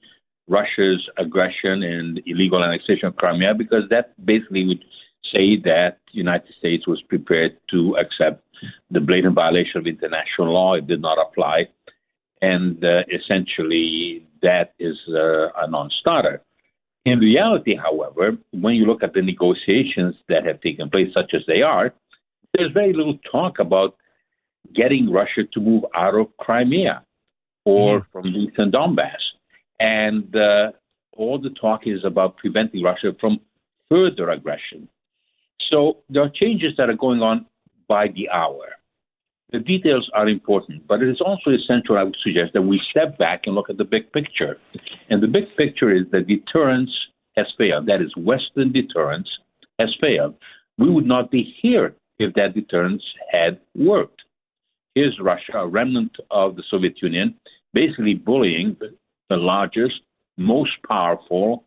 [0.48, 4.84] Russia's aggression and illegal annexation of Crimea because that basically would
[5.32, 8.44] say that the United States was prepared to accept
[8.90, 10.74] the blatant violation of international law.
[10.74, 11.68] It did not apply.
[12.40, 16.42] And uh, essentially, that is uh, a non starter.
[17.04, 21.42] In reality, however, when you look at the negotiations that have taken place, such as
[21.46, 21.92] they are,
[22.54, 23.96] there's very little talk about
[24.74, 27.04] getting Russia to move out of Crimea
[27.64, 28.06] or mm.
[28.12, 29.21] from the eastern Donbass.
[29.82, 30.70] And uh,
[31.16, 33.40] all the talk is about preventing Russia from
[33.90, 34.88] further aggression.
[35.70, 37.46] So there are changes that are going on
[37.88, 38.66] by the hour.
[39.50, 43.18] The details are important, but it is also essential, I would suggest, that we step
[43.18, 44.56] back and look at the big picture.
[45.10, 46.92] And the big picture is that deterrence
[47.36, 47.86] has failed.
[47.86, 49.28] That is, Western deterrence
[49.80, 50.36] has failed.
[50.78, 54.22] We would not be here if that deterrence had worked.
[54.94, 57.34] Here's Russia, a remnant of the Soviet Union,
[57.74, 58.76] basically bullying
[59.36, 60.00] largest,
[60.36, 61.64] most powerful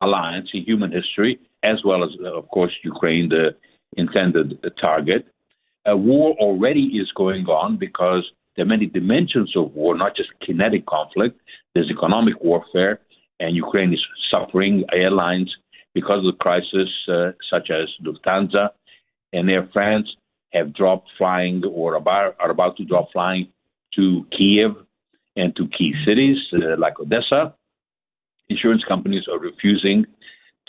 [0.00, 3.56] alliance in human history, as well as, of course, Ukraine, the
[3.96, 5.26] intended target.
[5.86, 8.24] A war already is going on because
[8.56, 11.40] there are many dimensions of war, not just kinetic conflict.
[11.74, 13.00] There's economic warfare,
[13.40, 14.84] and Ukraine is suffering.
[14.92, 15.54] Airlines,
[15.94, 18.70] because of the crisis, uh, such as Lufthansa
[19.32, 20.08] and Air France,
[20.52, 23.48] have dropped flying or about, are about to drop flying
[23.96, 24.76] to Kiev
[25.36, 27.54] and to key cities uh, like Odessa.
[28.48, 30.04] Insurance companies are refusing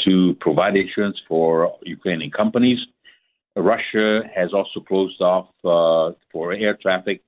[0.03, 2.79] to provide insurance for Ukrainian companies.
[3.55, 7.21] Russia has also closed off uh, for air traffic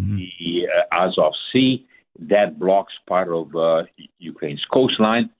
[0.00, 0.16] mm-hmm.
[0.16, 1.86] the uh, Azov Sea
[2.28, 3.82] that blocks part of uh,
[4.18, 5.30] Ukraine's coastline.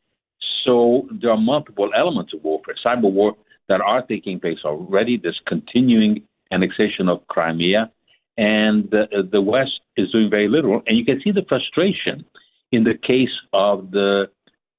[0.64, 3.36] So there are multiple elements of warfare, cyber war,
[3.68, 5.16] that are taking place already.
[5.16, 7.90] This continuing annexation of Crimea,
[8.36, 10.82] and the, the West is doing very little.
[10.86, 12.24] And you can see the frustration
[12.72, 14.26] in the case of the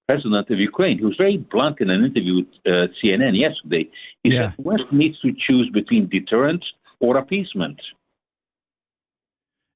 [0.07, 3.89] president of Ukraine, who was very blunt in an interview with uh, CNN yesterday.
[4.23, 4.49] He yeah.
[4.49, 6.63] said the West needs to choose between deterrence
[6.99, 7.79] or appeasement.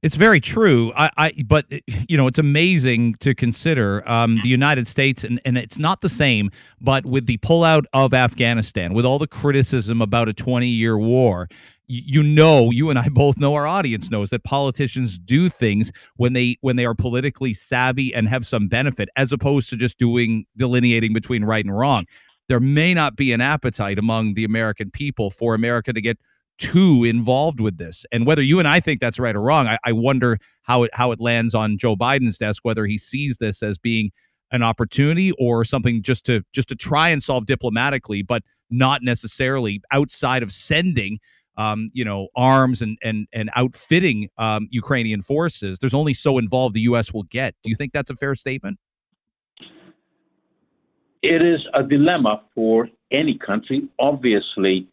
[0.02, 0.94] It's very true.
[0.96, 1.66] I, I, but
[2.08, 6.10] you know, it's amazing to consider um, the United States, and, and it's not the
[6.10, 6.52] same.
[6.80, 11.50] But with the pullout of Afghanistan, with all the criticism about a 20-year war,
[11.90, 16.34] you know you and i both know our audience knows that politicians do things when
[16.34, 20.46] they when they are politically savvy and have some benefit as opposed to just doing
[20.56, 22.06] delineating between right and wrong.
[22.48, 26.18] There may not be an appetite among the american people for america to get
[26.60, 28.06] too involved with this.
[28.12, 30.92] And whether you and i think that's right or wrong i, I wonder how it
[30.94, 34.12] how it lands on joe biden's desk whether he sees this as being
[34.52, 39.82] an opportunity or something just to just to try and solve diplomatically but not necessarily
[39.92, 41.20] outside of sending
[41.60, 45.78] um, you know, arms and and and outfitting um, Ukrainian forces.
[45.80, 47.14] There's only so involved the U.S.
[47.14, 47.54] will get.
[47.64, 48.80] Do you think that's a fair statement?
[51.22, 53.90] It is a dilemma for any country.
[54.00, 54.88] Obviously,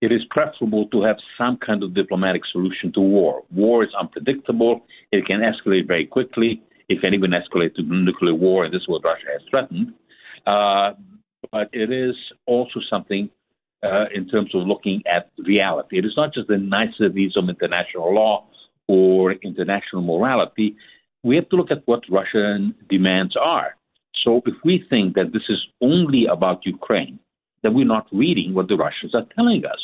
[0.00, 3.42] it is preferable to have some kind of diplomatic solution to war.
[3.54, 4.86] War is unpredictable.
[5.12, 6.62] It can escalate very quickly.
[6.88, 9.92] If anyone escalates to nuclear war, and this is what Russia has threatened.
[10.46, 10.92] Uh,
[11.52, 12.14] but it is
[12.46, 13.28] also something
[13.82, 15.98] uh, in terms of looking at reality.
[15.98, 18.46] It is not just the niceties of international law
[18.88, 20.76] or international morality.
[21.22, 23.76] We have to look at what Russian demands are.
[24.24, 27.18] So if we think that this is only about Ukraine,
[27.62, 29.80] then we're not reading what the Russians are telling us.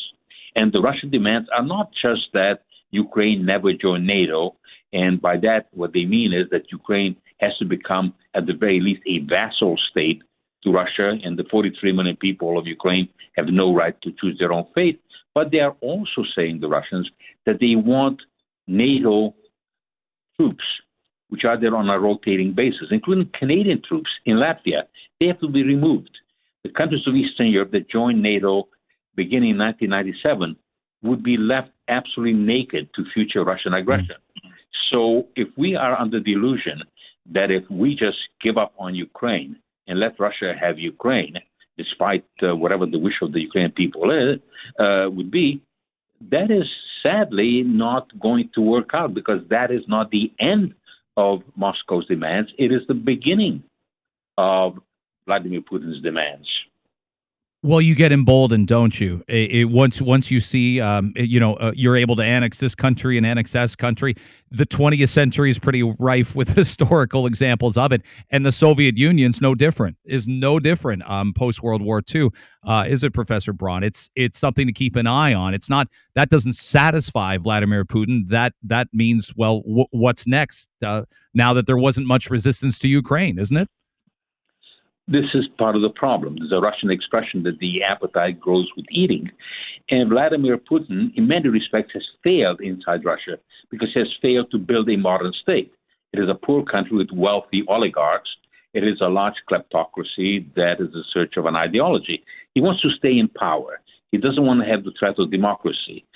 [0.55, 4.57] And the Russian demands are not just that Ukraine never join NATO,
[4.93, 8.81] and by that, what they mean is that Ukraine has to become, at the very
[8.81, 10.23] least, a vassal state
[10.65, 14.53] to Russia, and the 43 million people of Ukraine have no right to choose their
[14.53, 15.01] own fate.
[15.35, 17.11] But they are also saying, the Russians,
[17.47, 18.21] that they want
[18.67, 19.35] NATO
[20.37, 20.65] troops,
[21.29, 24.83] which are there on a rotating basis, including Canadian troops in Latvia.
[25.19, 26.11] They have to be removed.
[26.65, 28.69] The countries of Eastern Europe that joined NATO
[29.17, 30.57] beginning in 1997
[31.03, 34.17] would be left absolutely naked to future Russian aggression.
[34.17, 34.49] Mm-hmm.
[34.91, 36.83] So if we are under the illusion
[37.33, 41.39] that if we just give up on Ukraine, and let Russia have Ukraine,
[41.77, 44.39] despite uh, whatever the wish of the Ukrainian people is,
[44.79, 45.61] uh, would be,
[46.31, 46.69] that is
[47.03, 50.75] sadly not going to work out because that is not the end
[51.17, 52.51] of Moscow's demands.
[52.59, 53.65] It is the beginning
[54.39, 54.79] of
[55.27, 56.49] Vladimir Putin's demands.
[57.65, 59.23] Well, you get emboldened, don't you?
[59.29, 62.59] It, it, once once you see, um, it, you know, uh, you're able to annex
[62.59, 64.17] this country and annex that country.
[64.51, 69.41] The 20th century is pretty rife with historical examples of it, and the Soviet Union's
[69.41, 69.97] no different.
[70.05, 71.09] Is no different.
[71.09, 72.31] Um, post World War II,
[72.67, 73.85] uh, is it, Professor Braun?
[73.85, 75.55] It's it's something to keep an eye on.
[75.55, 78.29] It's not that doesn't satisfy Vladimir Putin.
[78.29, 80.69] That that means well, w- what's next?
[80.85, 83.69] Uh, now that there wasn't much resistance to Ukraine, isn't it?
[85.13, 86.37] This is part of the problem.
[86.39, 89.31] There's a Russian expression that the appetite grows with eating.
[89.91, 93.39] And Vladimir Putin, in many respects, has failed inside Russia
[93.71, 95.73] because he has failed to build a modern state.
[96.13, 98.31] It is a poor country with wealthy oligarchs.
[98.73, 102.25] It is a large kleptocracy that is in search of an ideology.
[102.55, 103.81] He wants to stay in power.
[104.13, 106.07] He doesn't want to have the threat of democracy.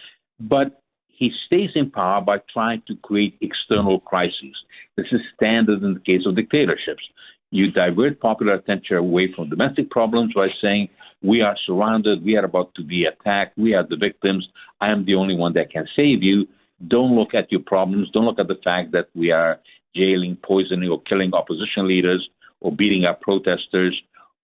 [0.41, 4.57] But he stays in power by trying to create external crises.
[4.97, 7.03] This is standard in the case of dictatorships
[7.51, 10.89] you divert popular attention away from domestic problems by saying,
[11.23, 14.49] We are surrounded, we are about to be attacked, we are the victims,
[14.81, 16.47] I am the only one that can save you.
[16.89, 19.61] Don't look at your problems, don't look at the fact that we are
[19.95, 22.29] jailing, poisoning, or killing opposition leaders,
[22.61, 23.99] or beating up protesters,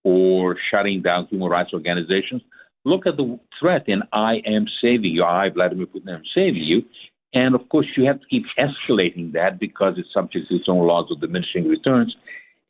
[0.04, 2.42] or shutting down human rights organizations.
[2.84, 5.24] Look at the threat, and I am saving you.
[5.24, 6.82] I, Vladimir Putin, am saving you.
[7.34, 10.86] And of course, you have to keep escalating that because it's subject to its own
[10.86, 12.14] laws of diminishing returns.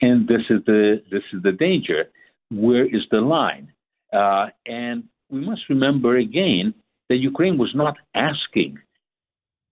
[0.02, 2.10] And this is the this is the danger.
[2.50, 3.72] Where is the line?
[4.12, 6.74] Uh, and we must remember again
[7.08, 8.78] that Ukraine was not asking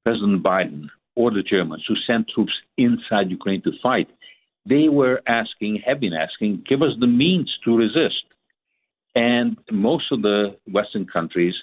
[0.05, 4.09] President Biden or the Germans to send troops inside Ukraine to fight.
[4.67, 8.25] They were asking, have been asking, give us the means to resist.
[9.15, 11.55] And most of the Western countries,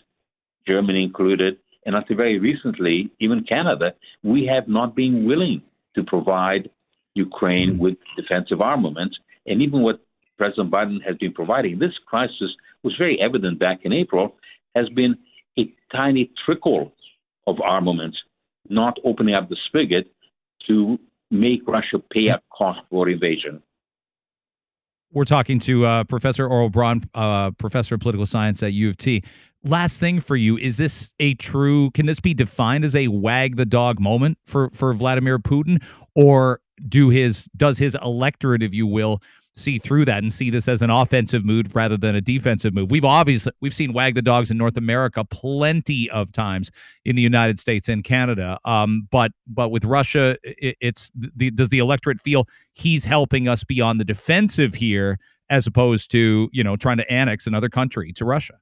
[0.67, 5.61] Germany included, And until very recently, even Canada, we have not been willing
[5.95, 6.69] to provide
[7.17, 9.17] Ukraine with defensive armaments.
[9.45, 9.99] And even what
[10.37, 12.51] President Biden has been providing, this crisis
[12.83, 14.35] was very evident back in April,
[14.75, 15.17] has been
[15.57, 16.93] a tiny trickle
[17.47, 18.17] of armaments,
[18.69, 20.05] not opening up the spigot
[20.67, 20.99] to
[21.31, 23.61] make Russia pay up cost for invasion.
[25.13, 28.97] We're talking to uh, Professor Aurel Braun, uh, professor of political science at U of
[28.97, 29.23] T.
[29.63, 31.91] Last thing for you is this a true?
[31.91, 35.81] Can this be defined as a wag the dog moment for for Vladimir Putin,
[36.13, 39.21] or do his does his electorate, if you will,
[39.57, 42.91] see through that and see this as an offensive move rather than a defensive move.
[42.91, 46.71] We've obviously we've seen wag the dogs in North America plenty of times
[47.05, 48.59] in the United States and Canada.
[48.65, 53.63] Um, but but with Russia, it, it's the does the electorate feel he's helping us
[53.63, 58.13] be on the defensive here as opposed to you know trying to annex another country
[58.13, 58.59] to Russia?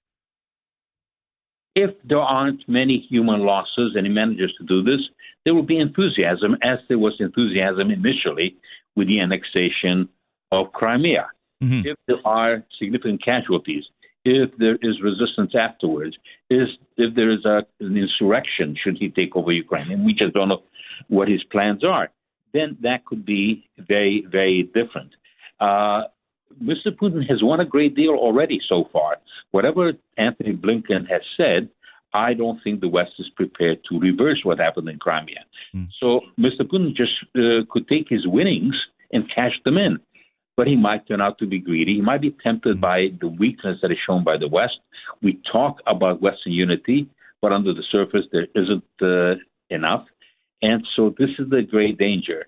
[1.75, 5.01] If there aren't many human losses and he manages to do this,
[5.45, 8.57] there will be enthusiasm, as there was enthusiasm initially
[8.95, 10.09] with the annexation
[10.51, 11.27] of Crimea.
[11.63, 11.87] Mm-hmm.
[11.87, 13.83] If there are significant casualties,
[14.25, 16.17] if there is resistance afterwards,
[16.49, 20.33] is if there is a, an insurrection should he take over Ukraine, and we just
[20.33, 20.63] don't know
[21.07, 22.09] what his plans are,
[22.53, 25.11] then that could be very, very different.
[25.59, 26.03] Uh,
[26.63, 26.87] Mr.
[26.87, 29.17] Putin has won a great deal already so far.
[29.51, 31.69] Whatever Antony Blinken has said,
[32.15, 35.43] I don't think the West is prepared to reverse what happened in Crimea.
[35.75, 35.87] Mm.
[35.99, 36.61] So Mr.
[36.61, 38.75] Putin just uh, could take his winnings
[39.11, 39.99] and cash them in
[40.57, 41.95] but he might turn out to be greedy.
[41.95, 44.79] He might be tempted by the weakness that is shown by the West.
[45.21, 47.09] We talk about Western unity,
[47.41, 49.35] but under the surface, there isn't uh,
[49.69, 50.05] enough.
[50.61, 52.47] And so this is the great danger.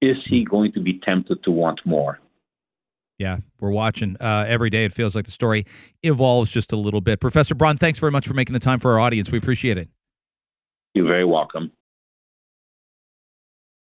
[0.00, 2.20] Is he going to be tempted to want more?
[3.18, 4.84] Yeah, we're watching uh, every day.
[4.84, 5.66] It feels like the story
[6.04, 7.20] evolves just a little bit.
[7.20, 9.30] Professor Braun, thanks very much for making the time for our audience.
[9.30, 9.88] We appreciate it.
[10.94, 11.72] You're very welcome.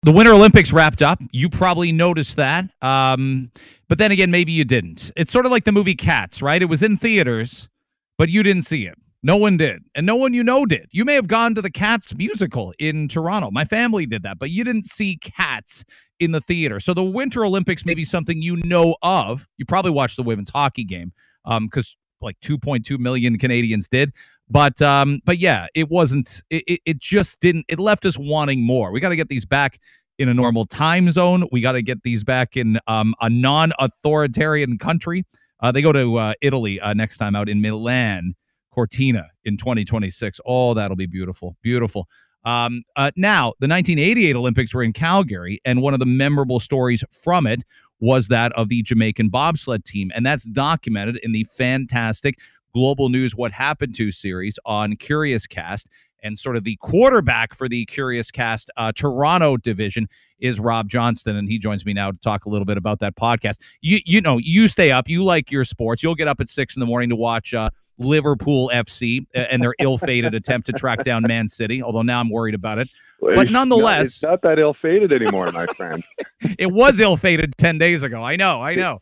[0.03, 1.21] The Winter Olympics wrapped up.
[1.31, 2.65] You probably noticed that.
[2.81, 3.49] Um,
[3.87, 5.11] but then again, maybe you didn't.
[5.15, 6.61] It's sort of like the movie Cats, right?
[6.61, 7.69] It was in theaters,
[8.17, 8.95] but you didn't see it.
[9.25, 9.81] No one did.
[9.95, 10.89] And no one you know did.
[10.91, 13.49] You may have gone to the Cats musical in Toronto.
[13.51, 15.85] My family did that, but you didn't see Cats
[16.23, 16.79] in the theater.
[16.79, 19.47] So the Winter Olympics may be something you know of.
[19.57, 21.11] You probably watched the women's hockey game
[21.45, 24.13] because um, like 2.2 million Canadians did.
[24.49, 26.43] But um, but yeah, it wasn't.
[26.49, 27.65] It, it just didn't.
[27.69, 28.91] It left us wanting more.
[28.91, 29.79] We got to get these back
[30.19, 31.47] in a normal time zone.
[31.51, 35.25] We got to get these back in um, a non-authoritarian country.
[35.61, 38.35] Uh, they go to uh, Italy uh, next time out in Milan,
[38.71, 40.39] Cortina in 2026.
[40.45, 42.07] Oh, that'll be beautiful, beautiful.
[42.45, 47.03] Um, uh, now, the 1988 Olympics were in Calgary, and one of the memorable stories
[47.11, 47.63] from it
[47.99, 52.37] was that of the Jamaican bobsled team, and that's documented in the fantastic
[52.73, 55.85] Global News What Happened to series on Curiouscast.
[56.25, 60.07] And sort of the quarterback for the Curiouscast uh, Toronto division
[60.39, 63.15] is Rob Johnston, and he joins me now to talk a little bit about that
[63.17, 63.57] podcast.
[63.81, 66.01] You you know you stay up, you like your sports.
[66.01, 69.75] You'll get up at six in the morning to watch uh, Liverpool FC and their
[69.79, 71.81] ill-fated attempt to track down Man City.
[71.81, 76.03] Although now I'm worried about it, but nonetheless, it's not that ill-fated anymore, my friend.
[76.59, 78.21] it was ill-fated ten days ago.
[78.23, 79.01] I know, I know.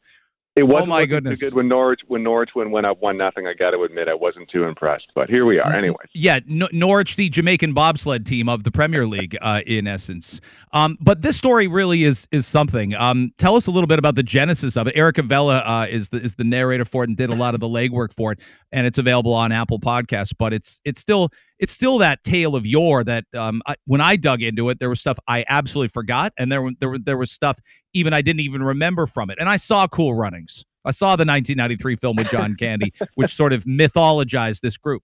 [0.53, 1.39] It wasn't, oh my goodness.
[1.39, 3.47] good when Norwich when Norwich went up one nothing.
[3.47, 5.07] I got to admit, I wasn't too impressed.
[5.15, 6.03] But here we are, anyway.
[6.13, 10.41] Yeah, Norwich, the Jamaican bobsled team of the Premier League, uh, in essence.
[10.73, 12.93] Um, but this story really is is something.
[12.95, 14.93] Um, tell us a little bit about the genesis of it.
[14.97, 17.61] Erica Vella uh, is the is the narrator for it and did a lot of
[17.61, 18.39] the legwork for it,
[18.73, 20.33] and it's available on Apple Podcasts.
[20.37, 21.29] But it's it's still
[21.62, 24.89] it's still that tale of yore that um, I, when I dug into it, there
[24.89, 27.60] was stuff I absolutely forgot, and there there there was stuff
[27.93, 29.38] even I didn't even remember from it.
[29.39, 30.65] And I saw Cool Runnings.
[30.84, 35.04] I saw the 1993 film with John Candy, which sort of mythologized this group.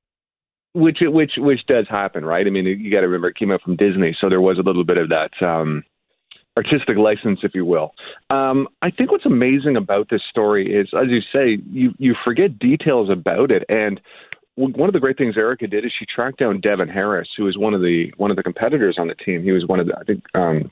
[0.73, 2.45] Which which which does happen, right?
[2.45, 4.63] I mean, you got to remember it came out from Disney, so there was a
[4.63, 5.83] little bit of that um,
[6.57, 7.91] artistic license, if you will.
[8.31, 12.57] Um, I think what's amazing about this story is, as you say, you you forget
[12.57, 14.01] details about it, and
[14.57, 17.57] one of the great things Erica did is she tracked down Devon Harris, who was
[17.57, 19.43] one of the one of the competitors on the team.
[19.43, 20.71] He was one of the I think um,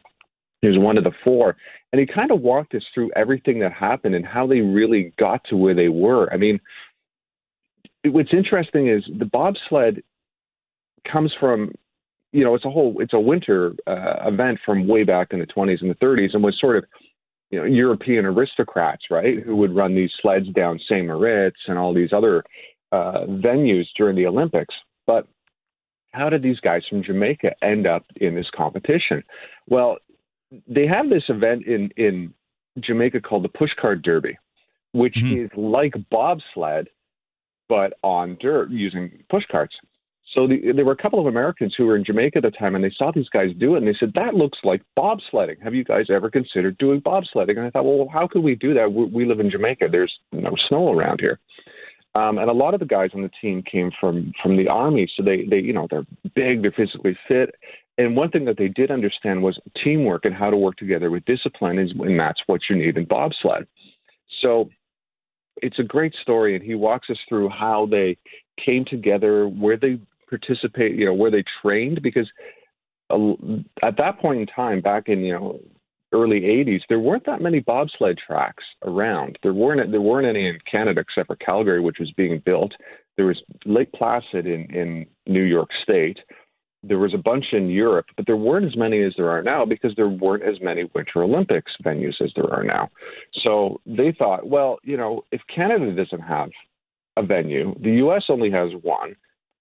[0.62, 1.56] he was one of the four,
[1.93, 5.43] and he kind of walked us through everything that happened and how they really got
[5.50, 6.34] to where they were.
[6.34, 6.60] I mean,
[8.06, 10.02] what's interesting is the bobsled
[11.12, 11.71] comes from
[12.32, 15.45] you know it's a whole it's a winter uh, event from way back in the
[15.45, 16.86] 20s and the 30s and was sort of
[17.52, 21.06] you know European aristocrats right who would run these sleds down St.
[21.06, 22.43] Moritz and all these other
[22.91, 24.74] uh, venues during the Olympics.
[25.08, 25.28] But
[26.12, 29.24] how did these guys from Jamaica end up in this competition?
[29.67, 29.98] Well,
[30.67, 32.34] they have this event in, in
[32.80, 34.38] Jamaica called the Pushcart Derby,
[34.93, 35.45] which mm-hmm.
[35.45, 36.88] is like bobsled,
[37.67, 39.76] but on dirt using push carts.
[40.34, 42.76] So the, there were a couple of Americans who were in Jamaica at the time,
[42.76, 45.62] and they saw these guys do it, and they said, "That looks like bobsledding.
[45.63, 48.74] Have you guys ever considered doing bobsledding?" And I thought, "Well, how could we do
[48.74, 48.91] that?
[48.91, 49.88] We, we live in Jamaica.
[49.91, 51.39] There's no snow around here."
[52.16, 55.09] Um, and a lot of the guys on the team came from from the army,
[55.16, 57.55] so they they you know they're big, they're physically fit,
[57.97, 61.26] and one thing that they did understand was teamwork and how to work together with
[61.26, 63.68] discipline, is, and that's what you need in bobsled.
[64.41, 64.70] So
[65.57, 68.18] it's a great story, and he walks us through how they
[68.63, 69.99] came together, where they
[70.30, 72.30] participate, you know, where they trained, because
[73.11, 75.59] at that point in time, back in you know
[76.16, 79.38] early 80s, there weren't that many bobsled tracks around.
[79.43, 82.74] There weren't there weren't any in Canada except for Calgary, which was being built.
[83.18, 86.20] There was Lake Placid in in New York State.
[86.84, 89.66] There was a bunch in Europe, but there weren't as many as there are now
[89.66, 92.89] because there weren't as many Winter Olympics venues as there are now.
[93.43, 96.49] So they thought, well, you know, if Canada doesn't have
[97.18, 98.26] a venue, the U.S.
[98.30, 99.16] only has one.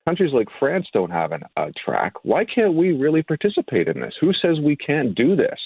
[0.06, 2.12] Countries like France don't have an, a track.
[2.24, 4.14] Why can't we really participate in this?
[4.20, 5.58] Who says we can't do this?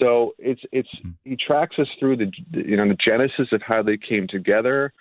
[0.00, 1.10] So it's it's hmm.
[1.24, 4.92] he tracks us through the you know the genesis of how they came together,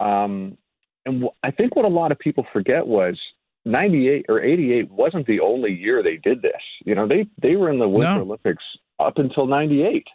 [0.00, 0.56] um,
[1.06, 3.18] and I think what a lot of people forget was
[3.64, 6.52] 98 or 88 wasn't the only year they did this.
[6.84, 8.22] You know they they were in the Winter no.
[8.22, 8.64] Olympics
[8.98, 10.06] up until 98.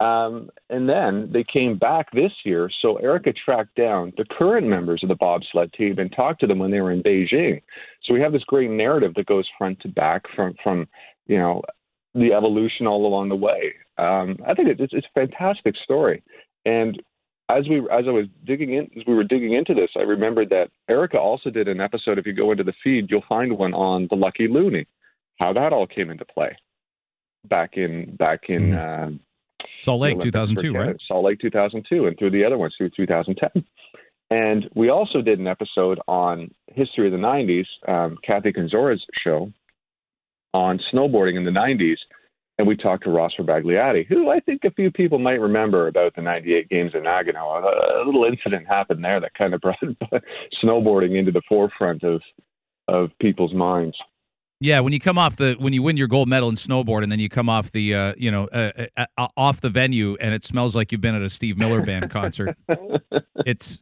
[0.00, 2.68] Um, and then they came back this year.
[2.82, 6.58] So Erica tracked down the current members of the bobsled team and talked to them
[6.58, 7.62] when they were in Beijing.
[8.02, 10.88] So we have this great narrative that goes front to back from from
[11.26, 11.62] you know
[12.14, 13.74] the evolution all along the way.
[13.98, 16.22] Um, I think it's, it's a fantastic story.
[16.64, 17.02] And
[17.48, 20.50] as we as I was digging in as we were digging into this, I remembered
[20.50, 22.18] that Erica also did an episode.
[22.18, 24.86] If you go into the feed, you'll find one on the Lucky Loonie,
[25.38, 26.56] how that all came into play
[27.44, 29.10] back in back in uh,
[29.82, 30.96] Salt Lake 2002, right?
[31.06, 33.64] Salt Lake 2002, and through the other ones through 2010.
[34.30, 39.52] And we also did an episode on history of the 90s, um, Kathy Kenzora's show,
[40.54, 41.98] on snowboarding in the 90s.
[42.56, 46.14] And we talked to Ross Rebagliati, who I think a few people might remember about
[46.14, 47.60] the 98 games in Nagano.
[47.60, 49.76] A, a little incident happened there that kind of brought
[50.62, 52.22] snowboarding into the forefront of,
[52.86, 53.96] of people's minds.
[54.60, 57.10] Yeah, when you come off the when you win your gold medal in snowboard, and
[57.10, 60.32] then you come off the uh, you know uh, uh, uh off the venue, and
[60.32, 62.56] it smells like you've been at a Steve Miller Band concert.
[63.44, 63.80] it's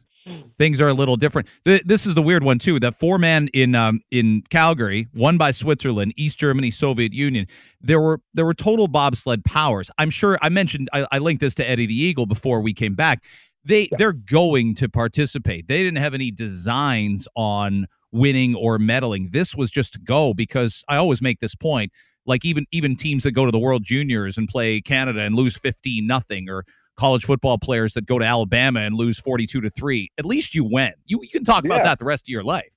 [0.57, 1.47] things are a little different.
[1.63, 2.79] this is the weird one too.
[2.79, 7.47] That four man in um, in Calgary, won by Switzerland, East Germany, Soviet Union.
[7.81, 9.89] There were there were total bobsled powers.
[9.97, 12.95] I'm sure I mentioned I, I linked this to Eddie the Eagle before we came
[12.95, 13.23] back.
[13.65, 13.97] They yeah.
[13.97, 15.67] they're going to participate.
[15.67, 19.31] They didn't have any designs on winning or medaling.
[19.31, 21.91] This was just to go because I always make this point.
[22.25, 25.57] Like even even teams that go to the World Juniors and play Canada and lose
[25.57, 26.63] 15 nothing or
[26.97, 30.11] college football players that go to Alabama and lose 42 to 3.
[30.17, 30.93] At least you win.
[31.05, 31.73] You, you can talk yeah.
[31.73, 32.69] about that the rest of your life.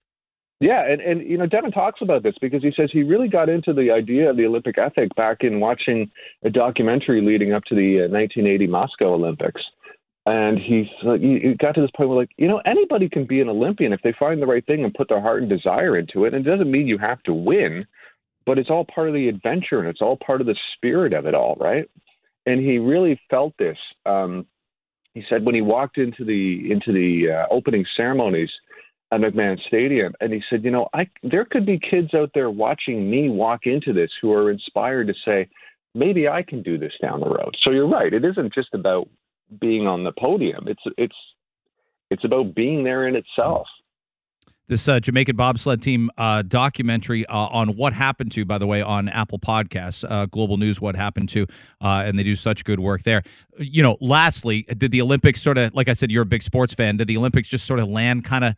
[0.58, 3.50] Yeah, and, and you know, Devon talks about this because he says he really got
[3.50, 6.10] into the idea of the Olympic ethic back in watching
[6.44, 9.60] a documentary leading up to the uh, 1980 Moscow Olympics.
[10.24, 13.40] And he's like, he got to this point where, like, you know, anybody can be
[13.40, 16.24] an Olympian if they find the right thing and put their heart and desire into
[16.24, 16.34] it.
[16.34, 17.86] And it doesn't mean you have to win,
[18.44, 21.26] but it's all part of the adventure and it's all part of the spirit of
[21.26, 21.88] it all, right?
[22.46, 23.76] And he really felt this.
[24.06, 24.46] Um,
[25.14, 28.50] he said when he walked into the into the uh, opening ceremonies
[29.12, 32.50] at McMahon Stadium, and he said, you know, I there could be kids out there
[32.50, 35.48] watching me walk into this who are inspired to say,
[35.94, 37.56] maybe I can do this down the road.
[37.62, 39.08] So you're right; it isn't just about
[39.60, 40.66] being on the podium.
[40.68, 41.16] It's it's
[42.10, 43.66] it's about being there in itself
[44.68, 48.82] this uh, Jamaican bobsled team uh, documentary uh, on what happened to, by the way,
[48.82, 51.46] on Apple Podcasts, uh, Global News, what happened to,
[51.80, 53.22] uh, and they do such good work there.
[53.58, 56.74] You know, lastly, did the Olympics sort of, like I said, you're a big sports
[56.74, 58.54] fan, did the Olympics just sort of land kind of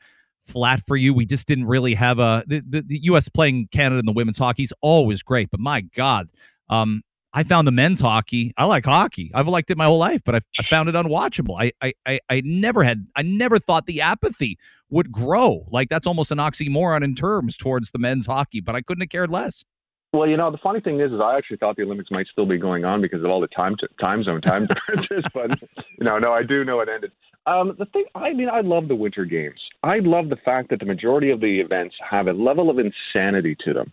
[0.46, 1.12] flat for you?
[1.12, 3.28] We just didn't really have a, the, the, the U.S.
[3.28, 6.28] playing Canada in the women's hockey is always great, but my God,
[6.70, 7.02] um,
[7.38, 8.52] I found the men's hockey.
[8.56, 9.30] I like hockey.
[9.32, 11.54] I've liked it my whole life, but I, I found it unwatchable.
[11.56, 14.58] I, I, I, I never had, I never thought the apathy
[14.90, 15.64] would grow.
[15.70, 19.10] Like that's almost an oxymoron in terms towards the men's hockey, but I couldn't have
[19.10, 19.64] cared less.
[20.12, 22.46] Well, you know, the funny thing is, is I actually thought the Olympics might still
[22.46, 25.22] be going on because of all the time t- time zone time differences.
[25.32, 27.12] but you know, no, I do know it ended.
[27.46, 29.60] Um, the thing, I mean, I love the Winter Games.
[29.84, 33.56] I love the fact that the majority of the events have a level of insanity
[33.64, 33.92] to them.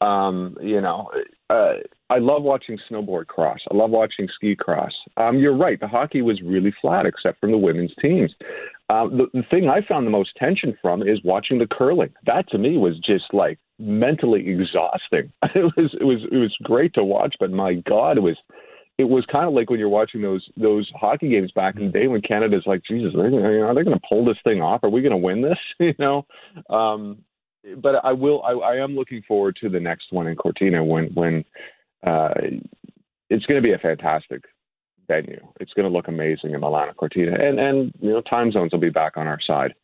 [0.00, 1.08] Um, you know,
[1.50, 1.72] uh,
[2.10, 3.58] I love watching snowboard cross.
[3.70, 4.92] I love watching ski cross.
[5.16, 5.78] Um, you're right.
[5.80, 8.32] The hockey was really flat, except from the women's teams.
[8.88, 12.10] Um, the, the thing I found the most tension from is watching the curling.
[12.26, 15.32] That to me was just like mentally exhausting.
[15.54, 18.36] It was it was it was great to watch, but my God, it was
[18.98, 21.92] it was kind of like when you're watching those those hockey games back in the
[21.92, 24.84] day when Canada's like, Jesus, are they, are they going to pull this thing off?
[24.84, 25.58] Are we going to win this?
[25.80, 26.26] you know,
[26.68, 27.18] um,
[27.78, 28.42] but I will.
[28.42, 31.44] I, I am looking forward to the next one in Cortina when when
[32.06, 32.34] uh,
[33.28, 34.44] it's going to be a fantastic
[35.08, 35.40] venue.
[35.60, 38.80] It's going to look amazing in Milano Cortina, and and you know time zones will
[38.80, 39.74] be back on our side.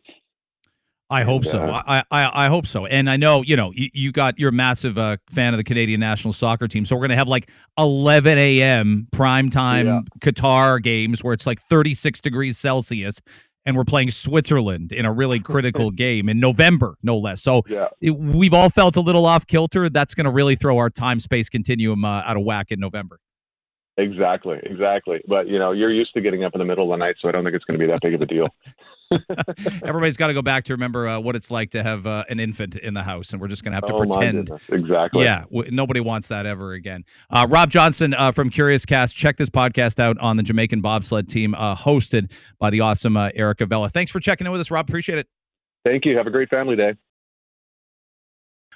[1.09, 1.59] I hope And, so.
[1.61, 2.87] uh, I, I I hope so.
[2.87, 5.65] And I know you know you, you got you're a massive uh, fan of the
[5.65, 7.49] Canadian national soccer team, so we're gonna have like
[7.79, 9.07] 11 a.m.
[9.13, 10.01] prime time Yeah.
[10.19, 13.21] Qatar games where it's like 36 degrees Celsius,
[13.67, 17.43] and we're playing Switzerland in a really critical game in November, no less.
[17.43, 19.91] So Yeah, it, we've all felt a little off kilter.
[19.91, 23.19] That's gonna really throw our time space continuum uh, out of whack in November.
[23.99, 25.23] Exactly, exactly.
[25.27, 27.29] But you know, you're used to getting up in the middle of the night, so
[27.29, 28.49] I don't think it's going to be that big of a deal.
[29.85, 32.39] Everybody's got to go back to remember uh, what it's like to have uh, an
[32.39, 34.51] infant in the house, and we're just gonna have to oh pretend.
[34.69, 35.25] exactly.
[35.25, 37.05] Yeah, w- nobody wants that ever again.
[37.31, 39.15] Uh, Rob Johnston uh, from Curiouscast.
[39.15, 43.31] Check this podcast out on the Jamaican bobsled team, uh, hosted by the awesome uh,
[43.35, 43.89] Erica Vella.
[43.89, 44.89] Thanks for checking in with us, Rob.
[44.89, 45.29] Appreciate it.
[45.85, 46.17] Thank you.
[46.19, 46.95] Have a great family day.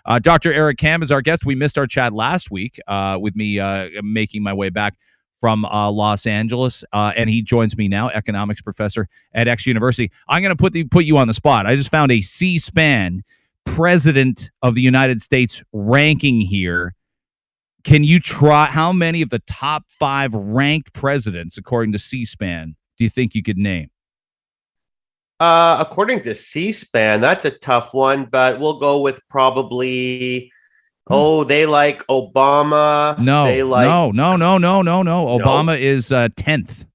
[0.04, 0.52] Uh, Dr.
[0.52, 1.44] Eric Kam is our guest.
[1.44, 4.94] We missed our chat last week uh, with me uh, making my way back
[5.41, 10.11] from uh, Los Angeles, uh, and he joins me now, economics professor at X University.
[10.28, 11.66] I'm going to put the, put you on the spot.
[11.66, 13.24] I just found a C-SPAN
[13.64, 16.95] president of the United States ranking here.
[17.84, 18.66] Can you try?
[18.66, 23.43] How many of the top five ranked presidents, according to C-SPAN, do you think you
[23.43, 23.91] could name?
[25.41, 30.53] Uh, according to C-SPAN, that's a tough one, but we'll go with probably.
[31.11, 33.16] Oh, they like Obama.
[33.16, 33.24] Hmm.
[33.24, 35.26] No, they like no, no, no, no, no, no.
[35.38, 36.86] Obama is uh, tenth,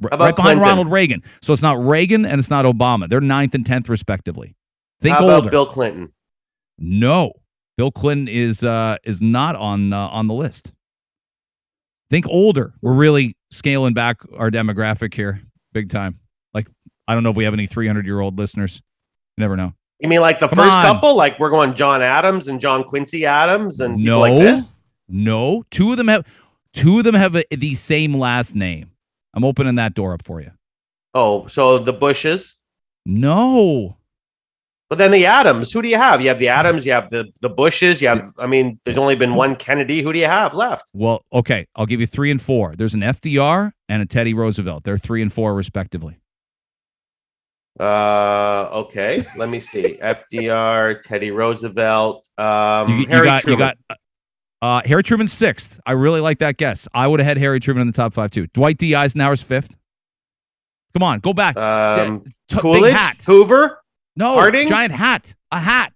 [0.00, 0.62] right behind Clinton?
[0.62, 1.22] Ronald Reagan.
[1.42, 3.08] So it's not Reagan and it's not Obama.
[3.08, 4.54] They're ninth and tenth respectively.
[5.00, 5.50] Think How about older.
[5.50, 6.12] Bill Clinton?
[6.78, 7.32] No,
[7.76, 10.72] Bill Clinton is uh, is not on uh, on the list.
[12.10, 12.74] Think older.
[12.82, 15.40] We're really scaling back our demographic here,
[15.72, 16.18] big time.
[16.52, 16.68] Like
[17.08, 18.82] I don't know if we have any 300 year old listeners.
[19.36, 19.72] You never know.
[20.00, 20.82] You mean like the Come first on.
[20.82, 21.16] couple?
[21.16, 24.20] Like we're going John Adams and John Quincy Adams and people No.
[24.20, 24.74] like this?
[25.08, 26.26] No, two of them have
[26.72, 28.90] two of them have a, the same last name.
[29.34, 30.50] I'm opening that door up for you.
[31.14, 32.56] Oh, so the Bushes.
[33.06, 33.96] No.
[34.90, 35.72] But then the Adams.
[35.72, 36.20] Who do you have?
[36.20, 36.84] You have the Adams.
[36.84, 38.00] You have the the Bushes.
[38.02, 38.26] You have.
[38.38, 40.02] I mean, there's only been one Kennedy.
[40.02, 40.90] Who do you have left?
[40.94, 42.74] Well, okay, I'll give you three and four.
[42.76, 44.84] There's an FDR and a Teddy Roosevelt.
[44.84, 46.18] They're three and four respectively.
[47.80, 49.24] Uh, okay.
[49.36, 49.98] Let me see.
[50.02, 53.58] FDR, Teddy Roosevelt, um, You, you Harry got Truman.
[53.58, 53.98] you got
[54.62, 55.80] uh, Harry Truman sixth.
[55.84, 56.86] I really like that guess.
[56.94, 58.46] I would have had Harry Truman in the top five too.
[58.48, 58.94] Dwight D.
[58.94, 59.68] Eisenhower's fifth.
[60.94, 61.56] Come on, go back.
[61.56, 62.94] um, T- Coolidge.
[63.26, 63.80] Hoover.
[64.16, 64.68] No, Harding?
[64.68, 65.34] giant hat.
[65.50, 65.92] A hat.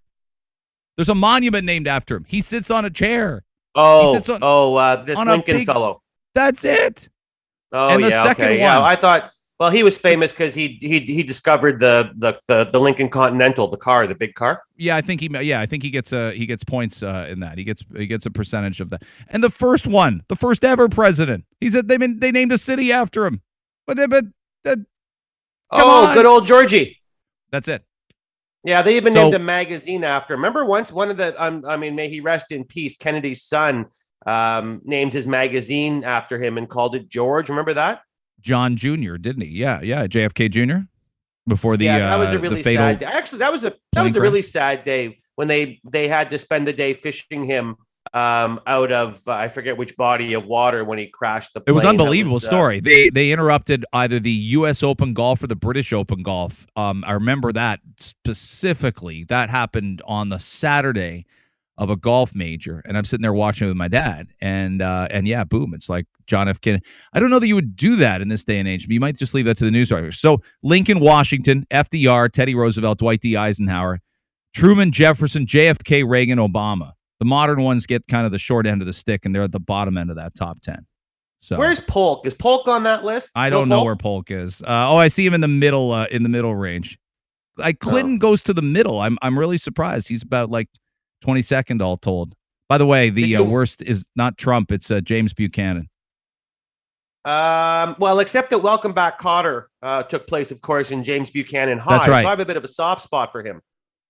[0.97, 2.25] There's a monument named after him.
[2.27, 3.45] He sits on a chair.
[3.77, 6.03] Oh, sits on- oh, uh, this Lincoln big- fellow.
[6.35, 7.09] That's it.
[7.71, 8.83] Oh, yeah, okay, yeah.
[8.83, 9.31] I thought.
[9.61, 13.67] Well, he was famous because he he he discovered the, the the the Lincoln Continental,
[13.67, 14.63] the car, the big car.
[14.77, 15.29] Yeah, I think he.
[15.43, 17.59] Yeah, I think he gets a he gets points uh, in that.
[17.59, 19.03] He gets he gets a percentage of that.
[19.31, 22.59] And the first one, the first ever president, he said they been they named a
[22.59, 23.43] city after him.
[23.87, 24.27] But they, but
[24.63, 24.87] that, Come
[25.73, 26.15] oh, on.
[26.15, 27.01] good old Georgie.
[27.51, 27.83] that's it.
[28.63, 30.35] Yeah, they even So- named a magazine after.
[30.35, 30.41] him.
[30.41, 32.97] Remember once one of the um, I mean, may he rest in peace.
[32.97, 33.87] Kennedy's son
[34.25, 37.49] um, named his magazine after him and called it George.
[37.49, 38.03] Remember that?
[38.49, 39.17] John Jr.
[39.17, 39.51] Didn't he?
[39.51, 40.07] Yeah, yeah.
[40.07, 40.87] JFK Jr.
[41.47, 42.83] Before the yeah, that was uh, a really fatal.
[42.83, 42.99] sad.
[42.99, 43.07] Day.
[43.07, 46.39] Actually, that was a that was a really sad day when they they had to
[46.39, 47.77] spend the day fishing him
[48.15, 51.73] um, out of uh, I forget which body of water when he crashed the It
[51.73, 52.81] was unbelievable was, uh, story.
[52.81, 54.83] They they interrupted either the U.S.
[54.83, 56.67] Open golf or the British Open golf.
[56.75, 59.25] Um, I remember that specifically.
[59.25, 61.27] That happened on the Saturday
[61.79, 65.09] of a golf major, and I'm sitting there watching it with my dad, and uh,
[65.11, 65.73] and yeah, boom!
[65.75, 66.61] It's like John F.
[66.61, 66.85] Kennedy.
[67.15, 68.87] I don't know that you would do that in this day and age.
[68.87, 70.19] But You might just leave that to the news writers.
[70.21, 73.37] So Lincoln, Washington, FDR, Teddy Roosevelt, Dwight D.
[73.37, 74.01] Eisenhower,
[74.55, 76.93] Truman, Jefferson, JFK, Reagan, Obama.
[77.21, 79.53] The modern ones get kind of the short end of the stick, and they're at
[79.53, 80.85] the bottom end of that top ten.
[81.41, 82.27] So Where's Polk?
[82.27, 83.31] Is Polk on that list?
[83.37, 83.85] I don't know Polk?
[83.85, 84.61] where Polk is.
[84.63, 86.99] Uh, oh, I see him in the middle, uh, in the middle range.
[87.57, 88.19] Like Clinton Oh.
[88.19, 89.01] goes to the middle.
[89.01, 90.09] I'm I'm really surprised.
[90.09, 90.69] He's about like
[91.25, 92.35] 22nd all told.
[92.69, 94.71] By the way, the uh, worst is not Trump.
[94.73, 95.89] It's uh, James Buchanan.
[97.25, 101.79] Um, well, except that Welcome Back Kotter uh, took place, of course, in James Buchanan
[101.79, 101.99] High.
[101.99, 102.23] That's right.
[102.23, 103.61] So I have a bit of a soft spot for him.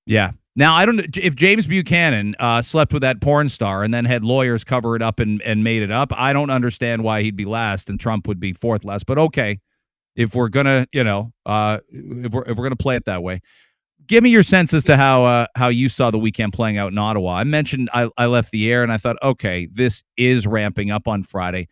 [0.06, 0.32] Yeah.
[0.56, 4.04] Now I don't know if James Buchanan uh, slept with that porn star and then
[4.04, 6.12] had lawyers cover it up and, and made it up.
[6.12, 9.06] I don't understand why he'd be last and Trump would be fourth last.
[9.06, 9.60] But okay,
[10.16, 13.40] if we're gonna, you know, uh, if we're if we're gonna play it that way,
[14.08, 16.92] give me your sense as to how uh, how you saw the weekend playing out
[16.92, 17.36] in Ottawa.
[17.36, 21.06] I mentioned I, I left the air and I thought, okay, this is ramping up
[21.06, 21.68] on Friday.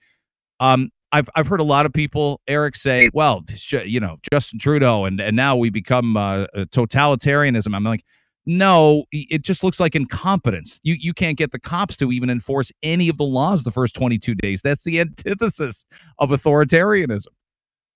[0.61, 5.05] Um, I've I've heard a lot of people, Eric, say, well, you know, Justin Trudeau,
[5.05, 7.74] and and now we become uh, totalitarianism.
[7.74, 8.05] I'm like,
[8.45, 10.80] no, it just looks like incompetence.
[10.82, 13.95] You you can't get the cops to even enforce any of the laws the first
[13.95, 14.62] 22 days.
[14.62, 15.87] That's the antithesis
[16.18, 17.26] of authoritarianism.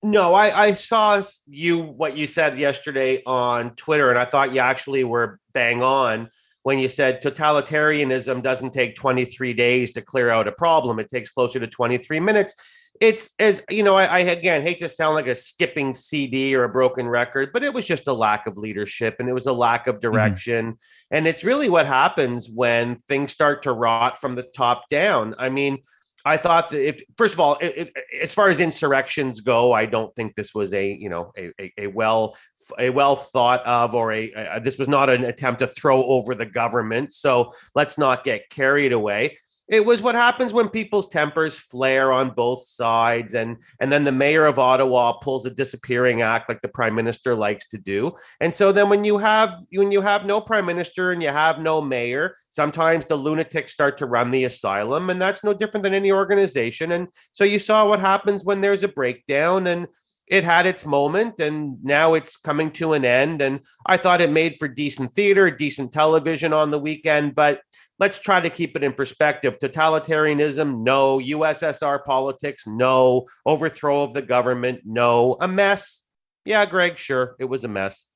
[0.03, 4.61] No, I, I saw you what you said yesterday on Twitter, and I thought you
[4.61, 6.31] actually were bang on
[6.63, 10.99] when you said totalitarianism doesn't take 23 days to clear out a problem.
[10.99, 12.55] It takes closer to 23 minutes.
[13.01, 16.65] It's as you know, I, I again hate to sound like a skipping CD or
[16.65, 19.53] a broken record, but it was just a lack of leadership and it was a
[19.53, 20.73] lack of direction.
[20.73, 21.15] Mm-hmm.
[21.17, 25.35] And it's really what happens when things start to rot from the top down.
[25.39, 25.79] I mean,
[26.25, 29.87] I thought that if first of all, it, it, as far as insurrections go, I
[29.87, 32.37] don't think this was a you know a, a, a well
[32.79, 36.35] a well thought of or a, a, this was not an attempt to throw over
[36.35, 37.13] the government.
[37.13, 39.37] So let's not get carried away
[39.71, 44.11] it was what happens when people's tempers flare on both sides and and then the
[44.11, 48.13] mayor of ottawa pulls a disappearing act like the prime minister likes to do.
[48.41, 51.61] And so then when you have when you have no prime minister and you have
[51.61, 55.95] no mayor sometimes the lunatics start to run the asylum and that's no different than
[55.95, 56.93] any organization.
[56.93, 59.87] And so you saw what happens when there's a breakdown and
[60.31, 64.31] it had its moment and now it's coming to an end and i thought it
[64.31, 67.61] made for decent theater decent television on the weekend but
[68.01, 69.59] let's try to keep it in perspective.
[69.61, 71.19] Totalitarianism, no.
[71.21, 73.27] USSR politics, no.
[73.47, 75.37] Overthrow of the government, no.
[75.41, 76.03] A mess.
[76.45, 77.37] Yeah, Greg, sure.
[77.39, 78.07] It was a mess.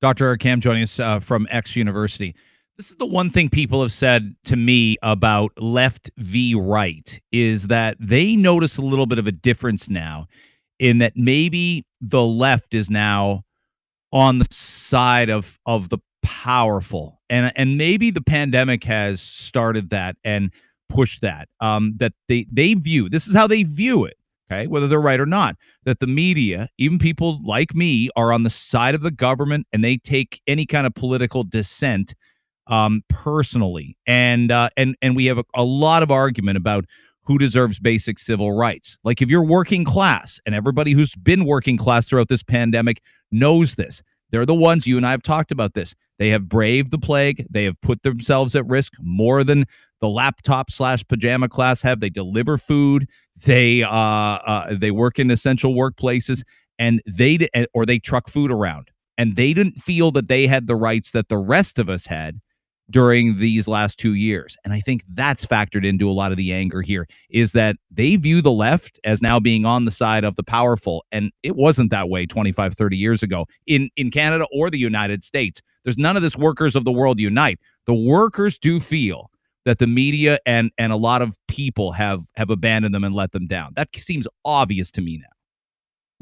[0.00, 0.36] Dr.
[0.36, 2.36] Kam joining us uh, from X University.
[2.76, 7.68] This is the one thing people have said to me about left v right is
[7.68, 10.26] that they notice a little bit of a difference now
[10.78, 13.42] in that maybe the left is now
[14.12, 17.20] on the side of of the powerful.
[17.30, 20.50] And and maybe the pandemic has started that and
[20.90, 24.16] pushed that um that they they view this is how they view it
[24.48, 28.42] okay whether they're right or not that the media even people like me are on
[28.42, 32.14] the side of the government and they take any kind of political dissent
[32.66, 33.96] um personally.
[34.06, 36.84] And uh and and we have a, a lot of argument about
[37.24, 41.76] who deserves basic civil rights like if you're working class and everybody who's been working
[41.76, 43.00] class throughout this pandemic
[43.30, 44.02] knows this
[44.34, 45.94] they're the ones you and I have talked about this.
[46.18, 47.46] They have braved the plague.
[47.50, 49.64] They have put themselves at risk more than
[50.00, 52.00] the laptop slash pajama class have.
[52.00, 53.08] They deliver food.
[53.44, 56.42] They uh, uh they work in essential workplaces,
[56.80, 60.74] and they or they truck food around, and they didn't feel that they had the
[60.74, 62.40] rights that the rest of us had
[62.90, 64.56] during these last two years.
[64.64, 68.16] And I think that's factored into a lot of the anger here is that they
[68.16, 71.04] view the left as now being on the side of the powerful.
[71.10, 75.24] And it wasn't that way 25, 30 years ago in, in Canada or the United
[75.24, 75.62] States.
[75.84, 77.58] There's none of this workers of the world unite.
[77.86, 79.30] The workers do feel
[79.64, 83.32] that the media and and a lot of people have have abandoned them and let
[83.32, 83.72] them down.
[83.76, 85.33] That seems obvious to me now.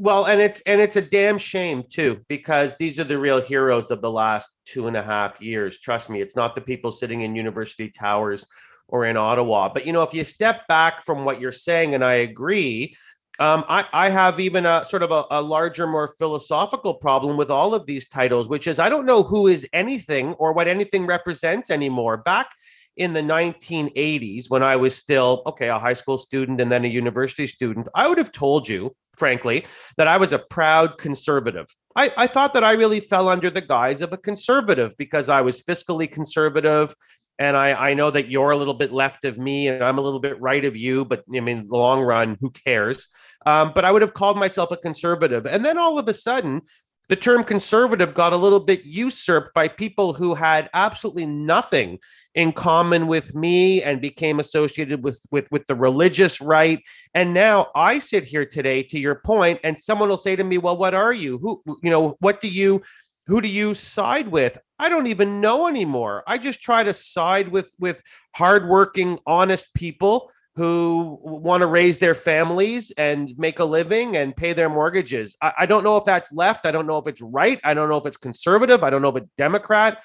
[0.03, 3.89] Well, and it's and it's a damn shame too, because these are the real heroes
[3.89, 5.79] of the last two and a half years.
[5.79, 8.45] Trust me, it's not the people sitting in university towers
[8.89, 9.69] or in Ottawa.
[9.73, 12.97] But you know, if you step back from what you're saying, and I agree,
[13.39, 17.49] um, I, I have even a sort of a, a larger, more philosophical problem with
[17.49, 21.05] all of these titles, which is I don't know who is anything or what anything
[21.05, 22.17] represents anymore.
[22.17, 22.49] Back
[22.97, 26.87] in the 1980s, when I was still, okay, a high school student and then a
[26.87, 29.65] university student, I would have told you frankly,
[29.97, 31.67] that I was a proud conservative.
[31.95, 35.41] I, I thought that I really fell under the guise of a conservative because I
[35.41, 36.95] was fiscally conservative.
[37.39, 40.01] And I, I know that you're a little bit left of me and I'm a
[40.01, 43.07] little bit right of you, but I mean, the long run, who cares?
[43.45, 45.45] Um, but I would have called myself a conservative.
[45.45, 46.61] And then all of a sudden,
[47.09, 51.99] the term conservative got a little bit usurped by people who had absolutely nothing
[52.35, 56.81] in common with me and became associated with with with the religious right
[57.13, 60.57] and now i sit here today to your point and someone will say to me
[60.57, 62.81] well what are you who you know what do you
[63.27, 67.47] who do you side with i don't even know anymore i just try to side
[67.47, 68.01] with with
[68.35, 74.53] hardworking honest people who want to raise their families and make a living and pay
[74.53, 75.35] their mortgages.
[75.41, 76.67] I, I, don't know if that's left.
[76.67, 77.59] I don't know if it's right.
[77.63, 78.83] I don't know if it's conservative.
[78.83, 80.03] I don't know if it's Democrat.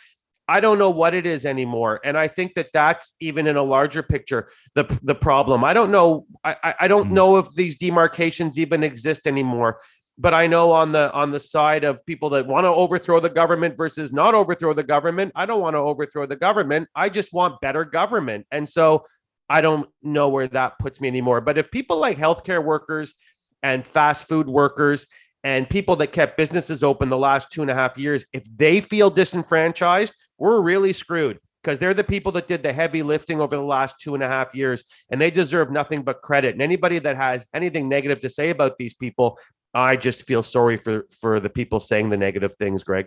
[0.49, 2.01] I don't know what it is anymore.
[2.05, 5.63] And I think that that's even in a larger picture the the problem.
[5.63, 6.27] I don't know.
[6.45, 7.13] I I don't mm.
[7.13, 9.81] know if these demarcations even exist anymore.
[10.21, 13.31] But I know on the on the side of people that want to overthrow the
[13.31, 16.89] government versus not overthrow the government, I don't want to overthrow the government.
[16.97, 18.45] I just want better government.
[18.51, 19.05] And so
[19.49, 21.41] I don't know where that puts me anymore.
[21.41, 23.15] But if people like healthcare workers
[23.63, 25.07] and fast food workers
[25.45, 28.81] and people that kept businesses open the last two and a half years, if they
[28.81, 33.57] feel disenfranchised, we're really screwed because they're the people that did the heavy lifting over
[33.57, 36.55] the last two and a half years and they deserve nothing but credit.
[36.55, 39.39] And anybody that has anything negative to say about these people,
[39.75, 43.07] I just feel sorry for for the people saying the negative things, Greg.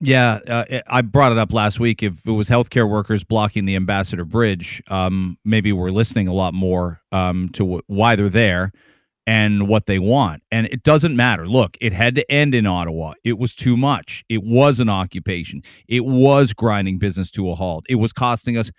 [0.00, 2.02] Yeah, uh, I brought it up last week.
[2.02, 6.52] If it was healthcare workers blocking the Ambassador Bridge, um, maybe we're listening a lot
[6.52, 8.72] more um, to why they're there
[9.26, 10.42] and what they want.
[10.50, 11.48] And it doesn't matter.
[11.48, 13.14] Look, it had to end in Ottawa.
[13.24, 14.24] It was too much.
[14.28, 15.62] It was an occupation.
[15.88, 17.86] It was grinding business to a halt.
[17.88, 18.70] It was costing us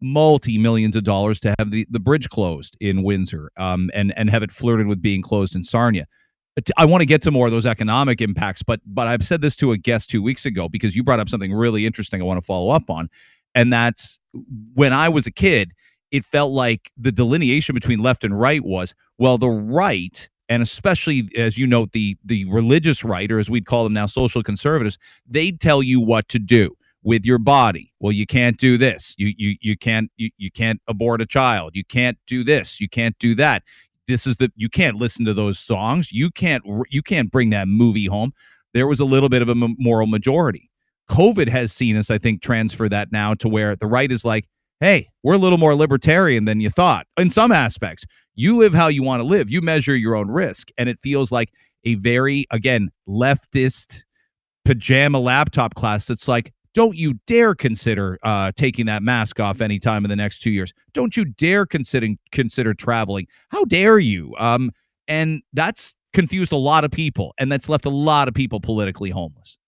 [0.00, 4.28] multi millions of dollars to have the, the bridge closed in Windsor um, and and
[4.30, 6.06] have it flirted with being closed in Sarnia.
[6.76, 9.56] I want to get to more of those economic impacts, but but I've said this
[9.56, 12.20] to a guest two weeks ago because you brought up something really interesting.
[12.20, 13.08] I want to follow up on,
[13.54, 14.18] and that's
[14.74, 15.72] when I was a kid,
[16.12, 21.28] it felt like the delineation between left and right was well, the right, and especially
[21.36, 24.98] as you note, the the religious right, or as we'd call them now, social conservatives,
[25.28, 27.92] they'd tell you what to do with your body.
[27.98, 29.14] Well, you can't do this.
[29.18, 31.72] You you you can't you, you can't abort a child.
[31.74, 32.80] You can't do this.
[32.80, 33.64] You can't do that
[34.08, 37.68] this is the you can't listen to those songs you can't you can't bring that
[37.68, 38.32] movie home
[38.74, 40.70] there was a little bit of a moral majority
[41.10, 44.46] covid has seen us i think transfer that now to where the right is like
[44.82, 48.04] hey we're a little more libertarian than you thought in some aspects
[48.34, 51.30] you live how you want to live you measure your own risk and it feels
[51.30, 51.50] like
[51.84, 54.02] a very again leftist
[54.64, 60.04] pajama laptop class that's like don't you dare consider uh, taking that mask off anytime
[60.04, 60.72] in the next two years.
[60.94, 63.26] Don't you dare consider consider traveling.
[63.50, 64.34] How dare you?
[64.38, 64.70] Um,
[65.06, 69.10] and that's confused a lot of people, and that's left a lot of people politically
[69.10, 69.58] homeless.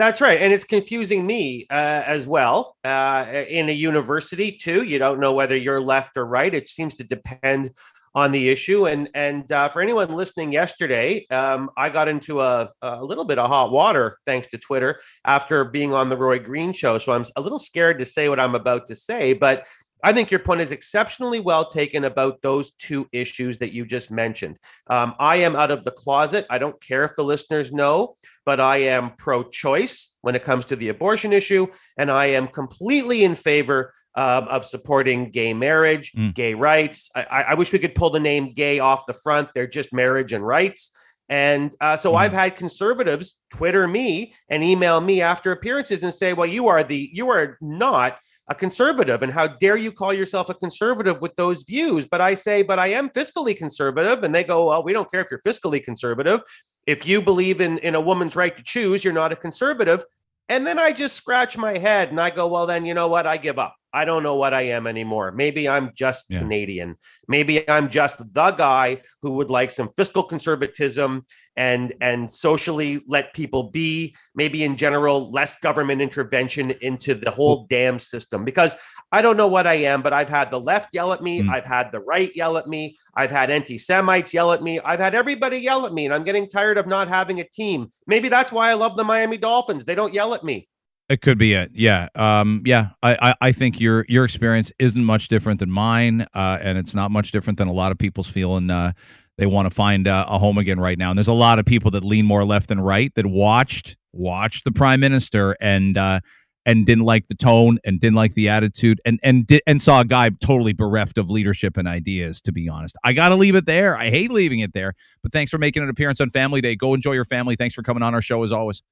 [0.00, 2.74] That's right, and it's confusing me uh, as well.
[2.84, 6.54] Uh, in a university too, you don't know whether you're left or right.
[6.54, 7.72] It seems to depend
[8.14, 8.86] on the issue.
[8.86, 13.38] And and uh, for anyone listening yesterday, um, I got into a, a little bit
[13.38, 16.96] of hot water thanks to Twitter after being on the Roy Green show.
[16.96, 19.66] So I'm a little scared to say what I'm about to say, but
[20.02, 24.10] I think your point is exceptionally well taken about those two issues that you just
[24.10, 24.58] mentioned.
[24.88, 26.46] Um, I am out of the closet.
[26.50, 30.64] I don't care if the listeners know, but I am pro choice when it comes
[30.66, 31.66] to the abortion issue.
[31.98, 36.34] And I am completely in favor um, of supporting gay marriage, mm.
[36.34, 37.10] gay rights.
[37.14, 39.48] I, I, wish we could pull the name gay off the front.
[39.54, 40.90] They're just marriage and rights.
[41.28, 42.16] And uh, so mm.
[42.16, 46.82] I've had conservatives Twitter me and email me after appearances and say, "Well, you are
[46.82, 48.18] the you are not
[48.50, 52.34] a conservative, and how dare you call yourself a conservative with those views?" But I
[52.34, 55.40] say, "But I am fiscally conservative," and they go, "Well, we don't care if you're
[55.40, 56.42] fiscally conservative.
[56.86, 60.04] If you believe in in a woman's right to choose, you're not a conservative."
[60.48, 63.26] And then I just scratch my head and I go, "Well, then you know what?
[63.26, 65.32] I give up." I don't know what I am anymore.
[65.32, 66.38] Maybe I'm just yeah.
[66.38, 66.96] Canadian.
[67.28, 71.24] Maybe I'm just the guy who would like some fiscal conservatism
[71.56, 74.14] and and socially let people be.
[74.34, 78.44] Maybe in general, less government intervention into the whole damn system.
[78.44, 78.76] Because
[79.12, 81.42] I don't know what I am, but I've had the left yell at me.
[81.42, 81.50] Mm.
[81.50, 82.96] I've had the right yell at me.
[83.16, 84.78] I've had anti Semites yell at me.
[84.80, 87.88] I've had everybody yell at me, and I'm getting tired of not having a team.
[88.06, 89.84] Maybe that's why I love the Miami Dolphins.
[89.84, 90.68] They don't yell at me.
[91.10, 91.72] It could be it.
[91.74, 92.08] Yeah.
[92.14, 92.90] Um, yeah.
[93.02, 96.94] I, I, I, think your your experience isn't much different than mine, uh, and it's
[96.94, 98.92] not much different than a lot of people's feeling uh,
[99.36, 101.10] they want to find uh, a home again right now.
[101.10, 104.62] And there's a lot of people that lean more left than right that watched watched
[104.62, 106.20] the prime minister and uh,
[106.64, 110.02] and didn't like the tone and didn't like the attitude and and did, and saw
[110.02, 112.40] a guy totally bereft of leadership and ideas.
[112.42, 113.96] To be honest, I got to leave it there.
[113.96, 114.94] I hate leaving it there.
[115.24, 116.76] But thanks for making an appearance on Family Day.
[116.76, 117.56] Go enjoy your family.
[117.56, 118.82] Thanks for coming on our show as always.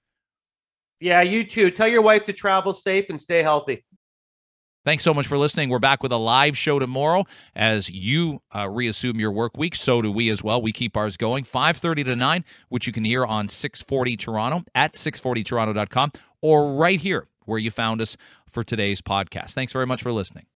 [1.00, 1.70] Yeah, you too.
[1.70, 3.84] Tell your wife to travel safe and stay healthy.
[4.84, 5.68] Thanks so much for listening.
[5.68, 7.24] We're back with a live show tomorrow
[7.54, 9.74] as you uh, reassume your work week.
[9.74, 10.62] So do we as well.
[10.62, 14.94] We keep ours going 5:30 to 9, which you can hear on 640 Toronto at
[14.94, 18.16] 640toronto.com or right here where you found us
[18.48, 19.50] for today's podcast.
[19.52, 20.46] Thanks very much for listening.